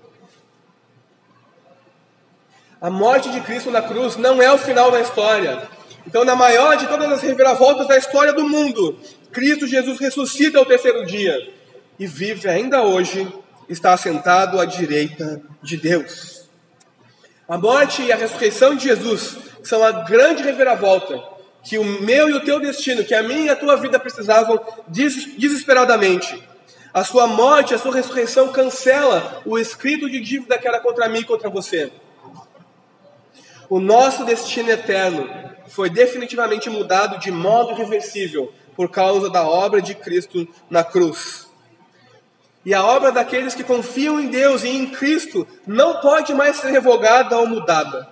A 2.79 2.89
morte 2.89 3.29
de 3.29 3.41
Cristo 3.41 3.69
na 3.69 3.81
cruz 3.81 4.15
não 4.15 4.41
é 4.41 4.51
o 4.51 4.57
final 4.57 4.89
da 4.89 5.01
história. 5.01 5.69
Então, 6.07 6.23
na 6.23 6.35
maior 6.35 6.77
de 6.77 6.87
todas 6.87 7.11
as 7.11 7.21
reviravoltas 7.21 7.87
da 7.87 7.97
história 7.97 8.33
do 8.33 8.47
mundo, 8.47 8.97
Cristo 9.31 9.67
Jesus 9.67 9.99
ressuscita 9.99 10.57
ao 10.57 10.65
terceiro 10.65 11.05
dia 11.05 11.53
e 11.99 12.07
vive 12.07 12.47
ainda 12.47 12.81
hoje, 12.83 13.27
está 13.69 13.93
assentado 13.93 14.59
à 14.59 14.65
direita 14.65 15.41
de 15.61 15.77
Deus. 15.77 16.49
A 17.47 17.57
morte 17.57 18.01
e 18.01 18.11
a 18.11 18.15
ressurreição 18.15 18.75
de 18.75 18.85
Jesus 18.85 19.37
são 19.61 19.83
a 19.83 19.91
grande 19.91 20.41
reviravolta 20.41 21.21
que 21.63 21.77
o 21.77 21.83
meu 21.83 22.29
e 22.29 22.33
o 22.33 22.43
teu 22.43 22.59
destino, 22.59 23.03
que 23.03 23.13
a 23.13 23.21
minha 23.21 23.47
e 23.47 23.49
a 23.49 23.55
tua 23.55 23.75
vida 23.75 23.99
precisavam 23.99 24.59
desesperadamente. 24.87 26.50
A 26.93 27.04
sua 27.04 27.25
morte, 27.25 27.73
a 27.73 27.77
sua 27.77 27.93
ressurreição 27.93 28.51
cancela 28.51 29.41
o 29.45 29.58
escrito 29.58 30.10
de 30.10 30.19
dívida 30.19 30.58
que 30.58 30.67
era 30.67 30.80
contra 30.80 31.08
mim 31.08 31.19
e 31.19 31.25
contra 31.25 31.49
você. 31.49 31.91
O 33.69 33.80
nosso 33.80 34.25
destino 34.25 34.69
eterno 34.69 35.30
foi 35.67 35.89
definitivamente 35.89 36.69
mudado 36.69 37.17
de 37.17 37.32
modo 37.32 37.71
irreversível 37.71 38.51
por 38.75 38.89
causa 38.89 39.30
da 39.30 39.47
obra 39.47 39.82
de 39.82 39.95
Cristo 39.95 40.45
na 40.69 40.84
cruz. 40.84 41.49
E 42.65 42.73
a 42.73 42.84
obra 42.84 43.12
daqueles 43.12 43.56
que 43.56 43.63
confiam 43.63 44.19
em 44.19 44.27
Deus 44.27 44.63
e 44.63 44.69
em 44.69 44.88
Cristo 44.88 45.47
não 45.65 46.01
pode 46.01 46.34
mais 46.34 46.58
ser 46.58 46.71
revogada 46.71 47.38
ou 47.38 47.47
mudada. 47.47 48.08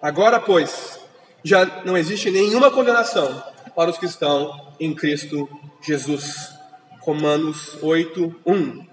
Agora, 0.00 0.38
pois, 0.38 1.00
já 1.42 1.82
não 1.84 1.96
existe 1.96 2.30
nenhuma 2.30 2.70
condenação 2.70 3.42
para 3.74 3.90
os 3.90 3.98
que 3.98 4.06
estão 4.06 4.72
em 4.78 4.94
Cristo 4.94 5.48
Jesus. 5.82 6.59
Romanos 7.00 7.78
8, 7.82 8.34
1. 8.46 8.86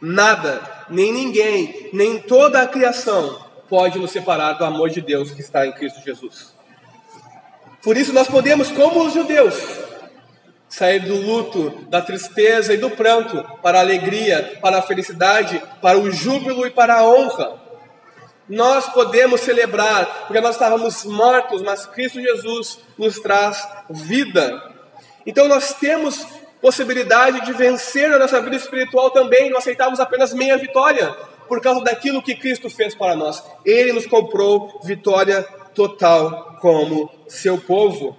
Nada, 0.00 0.86
nem 0.88 1.12
ninguém, 1.12 1.90
nem 1.92 2.18
toda 2.18 2.62
a 2.62 2.66
criação 2.66 3.38
pode 3.68 3.98
nos 3.98 4.10
separar 4.10 4.54
do 4.54 4.64
amor 4.64 4.90
de 4.90 5.00
Deus 5.00 5.30
que 5.30 5.40
está 5.40 5.66
em 5.66 5.72
Cristo 5.72 6.00
Jesus. 6.04 6.54
Por 7.82 7.96
isso 7.96 8.12
nós 8.12 8.28
podemos, 8.28 8.70
como 8.70 9.04
os 9.04 9.12
judeus, 9.12 9.54
sair 10.68 11.00
do 11.00 11.16
luto, 11.16 11.70
da 11.88 12.00
tristeza 12.00 12.72
e 12.72 12.78
do 12.78 12.90
pranto 12.90 13.42
para 13.62 13.78
a 13.78 13.82
alegria, 13.82 14.58
para 14.62 14.78
a 14.78 14.82
felicidade, 14.82 15.62
para 15.82 15.98
o 15.98 16.10
júbilo 16.10 16.66
e 16.66 16.70
para 16.70 16.96
a 16.96 17.04
honra. 17.04 17.60
Nós 18.48 18.86
podemos 18.88 19.42
celebrar, 19.42 20.26
porque 20.26 20.40
nós 20.40 20.56
estávamos 20.56 21.04
mortos, 21.04 21.62
mas 21.62 21.86
Cristo 21.86 22.20
Jesus 22.20 22.80
nos 22.98 23.20
traz 23.20 23.66
vida. 23.88 24.72
Então 25.24 25.46
nós 25.46 25.74
temos 25.74 26.26
possibilidade 26.60 27.44
de 27.44 27.52
vencer 27.52 28.12
a 28.12 28.18
nossa 28.18 28.40
vida 28.40 28.56
espiritual 28.56 29.10
também, 29.10 29.50
não 29.50 29.58
aceitarmos 29.58 29.98
apenas 29.98 30.34
meia 30.34 30.56
vitória, 30.56 31.10
por 31.48 31.60
causa 31.60 31.82
daquilo 31.82 32.22
que 32.22 32.34
Cristo 32.34 32.70
fez 32.70 32.94
para 32.94 33.16
nós. 33.16 33.42
Ele 33.64 33.92
nos 33.92 34.06
comprou 34.06 34.80
vitória 34.84 35.42
total 35.74 36.56
como 36.60 37.10
seu 37.26 37.58
povo. 37.58 38.16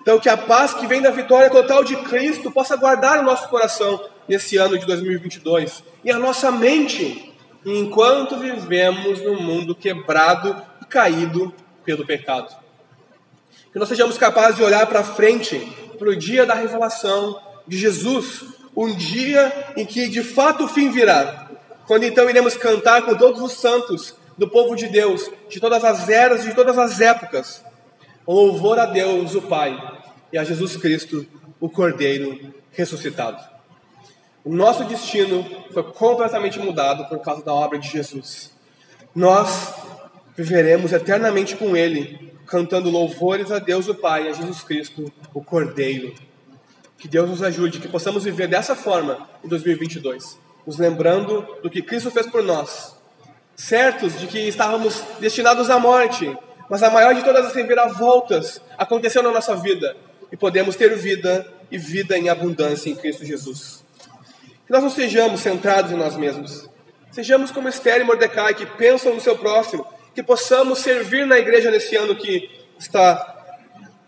Então, 0.00 0.18
que 0.18 0.28
a 0.28 0.36
paz 0.36 0.74
que 0.74 0.86
vem 0.86 1.00
da 1.00 1.10
vitória 1.10 1.50
total 1.50 1.82
de 1.82 1.96
Cristo 1.96 2.50
possa 2.50 2.76
guardar 2.76 3.20
o 3.20 3.22
nosso 3.22 3.48
coração 3.48 4.00
nesse 4.28 4.56
ano 4.56 4.78
de 4.78 4.86
2022 4.86 5.82
e 6.04 6.10
a 6.10 6.18
nossa 6.18 6.50
mente, 6.50 7.32
enquanto 7.64 8.36
vivemos 8.36 9.20
num 9.22 9.40
mundo 9.40 9.74
quebrado 9.74 10.56
e 10.80 10.84
caído 10.84 11.52
pelo 11.84 12.04
pecado. 12.04 12.54
Que 13.72 13.78
nós 13.78 13.88
sejamos 13.88 14.18
capazes 14.18 14.56
de 14.56 14.62
olhar 14.62 14.86
para 14.86 15.02
frente, 15.02 15.58
para 15.98 16.10
o 16.10 16.16
dia 16.16 16.44
da 16.44 16.54
revelação 16.54 17.40
de 17.66 17.78
Jesus, 17.78 18.44
um 18.76 18.94
dia 18.94 19.72
em 19.76 19.84
que 19.84 20.08
de 20.08 20.22
fato 20.22 20.64
o 20.64 20.68
fim 20.68 20.90
virá, 20.90 21.50
quando 21.86 22.04
então 22.04 22.28
iremos 22.28 22.56
cantar 22.56 23.02
com 23.02 23.14
todos 23.14 23.40
os 23.40 23.52
santos 23.52 24.14
do 24.36 24.48
povo 24.48 24.74
de 24.74 24.88
Deus, 24.88 25.30
de 25.48 25.60
todas 25.60 25.84
as 25.84 26.08
eras 26.08 26.44
e 26.44 26.48
de 26.48 26.54
todas 26.54 26.78
as 26.78 27.00
épocas, 27.00 27.62
louvor 28.26 28.78
a 28.78 28.86
Deus, 28.86 29.34
o 29.34 29.42
Pai, 29.42 29.76
e 30.32 30.38
a 30.38 30.44
Jesus 30.44 30.76
Cristo, 30.76 31.26
o 31.60 31.68
Cordeiro 31.68 32.54
ressuscitado. 32.72 33.52
O 34.44 34.52
nosso 34.54 34.84
destino 34.84 35.46
foi 35.72 35.84
completamente 35.84 36.58
mudado 36.58 37.08
por 37.08 37.20
causa 37.20 37.44
da 37.44 37.54
obra 37.54 37.78
de 37.78 37.88
Jesus. 37.88 38.52
Nós 39.14 39.74
viveremos 40.36 40.92
eternamente 40.92 41.54
com 41.54 41.76
Ele, 41.76 42.32
cantando 42.46 42.90
louvores 42.90 43.52
a 43.52 43.58
Deus, 43.58 43.86
o 43.86 43.94
Pai, 43.94 44.26
e 44.26 44.28
a 44.30 44.32
Jesus 44.32 44.62
Cristo, 44.62 45.12
o 45.32 45.44
Cordeiro. 45.44 46.14
Que 47.02 47.08
Deus 47.08 47.28
nos 47.28 47.42
ajude, 47.42 47.80
que 47.80 47.88
possamos 47.88 48.22
viver 48.22 48.46
dessa 48.46 48.76
forma 48.76 49.28
em 49.42 49.48
2022, 49.48 50.38
nos 50.64 50.78
lembrando 50.78 51.44
do 51.60 51.68
que 51.68 51.82
Cristo 51.82 52.12
fez 52.12 52.28
por 52.28 52.44
nós, 52.44 52.94
certos 53.56 54.20
de 54.20 54.28
que 54.28 54.38
estávamos 54.38 55.02
destinados 55.18 55.68
à 55.68 55.80
morte, 55.80 56.32
mas 56.70 56.80
a 56.80 56.90
maior 56.90 57.12
de 57.12 57.24
todas 57.24 57.44
as 57.44 57.54
reviravoltas 57.54 58.62
aconteceu 58.78 59.20
na 59.20 59.32
nossa 59.32 59.56
vida 59.56 59.96
e 60.30 60.36
podemos 60.36 60.76
ter 60.76 60.96
vida 60.96 61.44
e 61.72 61.76
vida 61.76 62.16
em 62.16 62.28
abundância 62.28 62.88
em 62.88 62.94
Cristo 62.94 63.24
Jesus. 63.24 63.84
Que 64.64 64.70
nós 64.70 64.84
não 64.84 64.88
sejamos 64.90 65.40
centrados 65.40 65.90
em 65.90 65.96
nós 65.96 66.16
mesmos, 66.16 66.70
sejamos 67.10 67.50
como 67.50 67.68
Esther 67.68 68.00
e 68.00 68.04
Mordecai 68.04 68.54
que 68.54 68.64
pensam 68.64 69.12
no 69.12 69.20
seu 69.20 69.36
próximo, 69.36 69.84
que 70.14 70.22
possamos 70.22 70.78
servir 70.78 71.26
na 71.26 71.36
igreja 71.36 71.68
nesse 71.68 71.96
ano 71.96 72.14
que 72.14 72.48
está 72.78 73.58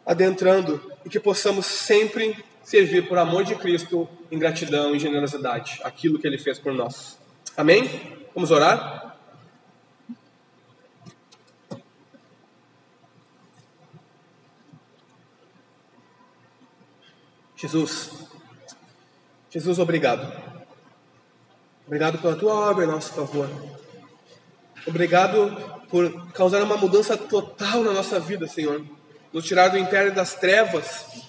adentrando 0.07 0.93
e 1.05 1.09
que 1.09 1.19
possamos 1.19 1.67
sempre 1.67 2.37
servir 2.64 3.07
por 3.07 3.18
amor 3.18 3.44
de 3.44 3.55
Cristo 3.55 4.09
em 4.33 4.38
gratidão 4.38 4.96
e 4.96 4.98
generosidade, 4.98 5.79
aquilo 5.85 6.18
que 6.18 6.27
Ele 6.27 6.38
fez 6.38 6.59
por 6.59 6.72
nós. 6.72 7.18
Amém? 7.57 7.88
Vamos 8.35 8.50
orar? 8.50 9.16
Jesus, 17.57 18.11
Jesus, 19.50 19.79
obrigado. 19.79 20.27
Obrigado 21.87 22.18
pela 22.18 22.35
tua 22.35 22.55
obra 22.55 22.85
em 22.85 22.88
nosso 22.88 23.12
favor. 23.12 23.48
Obrigado 24.87 25.57
por 25.88 26.33
causar 26.33 26.62
uma 26.62 26.77
mudança 26.77 27.16
total 27.16 27.83
na 27.83 27.92
nossa 27.92 28.18
vida, 28.18 28.46
Senhor. 28.46 28.85
Nos 29.33 29.44
tirar 29.44 29.68
do 29.68 29.79
inferno 29.79 30.14
das 30.14 30.35
trevas 30.35 31.24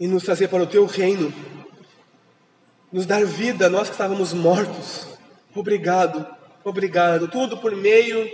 e 0.00 0.08
nos 0.08 0.24
trazer 0.24 0.48
para 0.48 0.62
o 0.62 0.66
teu 0.66 0.86
reino. 0.86 1.32
Nos 2.90 3.06
dar 3.06 3.24
vida, 3.24 3.68
nós 3.68 3.88
que 3.88 3.94
estávamos 3.94 4.32
mortos. 4.32 5.06
Obrigado, 5.54 6.26
obrigado. 6.64 7.28
Tudo 7.28 7.58
por 7.58 7.76
meio 7.76 8.28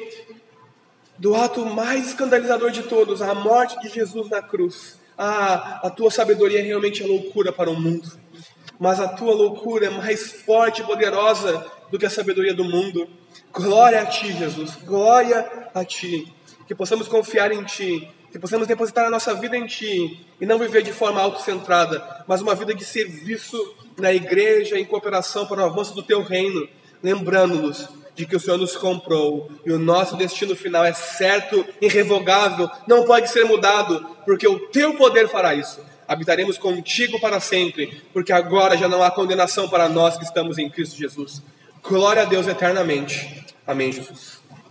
do 1.19 1.35
ato 1.35 1.67
mais 1.67 2.07
escandalizador 2.07 2.71
de 2.71 2.85
todos, 2.85 3.21
a 3.21 3.35
morte 3.35 3.79
de 3.81 3.89
Jesus 3.89 4.31
na 4.31 4.41
cruz 4.41 4.99
ah, 5.19 5.81
a 5.83 5.91
tua 5.91 6.11
sabedoria 6.11 6.61
é 6.61 6.63
realmente 6.63 7.03
é 7.03 7.07
loucura 7.07 7.51
para 7.51 7.71
o 7.71 7.81
mundo, 7.81 8.07
mas 8.79 9.01
a 9.01 9.09
tua 9.09 9.35
loucura 9.35 9.87
é 9.87 9.91
mais 9.91 10.31
forte 10.43 10.83
e 10.83 10.85
poderosa 10.85 11.65
do 11.91 11.99
que 11.99 12.05
a 12.05 12.11
sabedoria 12.11 12.53
do 12.53 12.65
mundo. 12.65 13.09
Glória 13.51 14.03
a 14.03 14.07
ti, 14.07 14.33
Jesus, 14.33 14.77
glória 14.85 15.71
a 15.75 15.85
ti. 15.85 16.31
Que 16.67 16.75
possamos 16.75 17.09
confiar 17.09 17.51
em 17.53 17.65
ti, 17.65 18.11
que 18.37 18.41
possamos 18.41 18.69
depositar 18.69 19.07
a 19.07 19.11
nossa 19.11 19.33
vida 19.33 19.57
em 19.57 19.65
ti 19.65 20.27
e 20.39 20.45
não 20.45 20.59
viver 20.59 20.83
de 20.83 20.93
forma 20.93 21.23
autocentrada, 21.23 22.23
mas 22.29 22.43
uma 22.43 22.55
vida 22.55 22.75
de 22.75 22.85
serviço 22.85 23.57
na 23.99 24.13
igreja, 24.13 24.79
em 24.79 24.85
cooperação 24.85 25.47
para 25.47 25.63
o 25.63 25.65
avanço 25.65 25.95
do 25.95 26.03
teu 26.03 26.23
reino, 26.23 26.69
lembrando-nos 27.03 27.89
de 28.15 28.27
que 28.27 28.37
o 28.37 28.41
Senhor 28.41 28.59
nos 28.59 28.77
comprou 28.77 29.51
e 29.65 29.73
o 29.73 29.79
nosso 29.79 30.19
destino 30.19 30.55
final 30.55 30.85
é 30.85 30.93
certo, 30.93 31.65
irrevogável, 31.81 32.71
não 32.87 33.07
pode 33.07 33.31
ser 33.31 33.47
mudado, 33.47 34.07
porque 34.27 34.47
o 34.47 34.69
teu 34.69 34.93
poder 34.99 35.29
fará 35.29 35.55
isso. 35.55 35.81
Habitaremos 36.07 36.59
contigo 36.59 37.19
para 37.19 37.41
sempre, 37.41 38.03
porque 38.13 38.35
agora 38.35 38.77
já 38.77 38.87
não 38.87 39.03
há 39.03 39.11
condenação 39.11 39.67
para 39.67 39.89
nós 39.89 40.19
que 40.19 40.25
estamos 40.25 40.59
em 40.59 40.69
Cristo 40.69 40.99
Jesus. 40.99 41.43
Glória 41.83 42.21
a 42.21 42.27
Deus 42.27 42.47
eternamente. 42.47 43.47
Amém, 43.67 43.91
Jesus. 43.91 44.36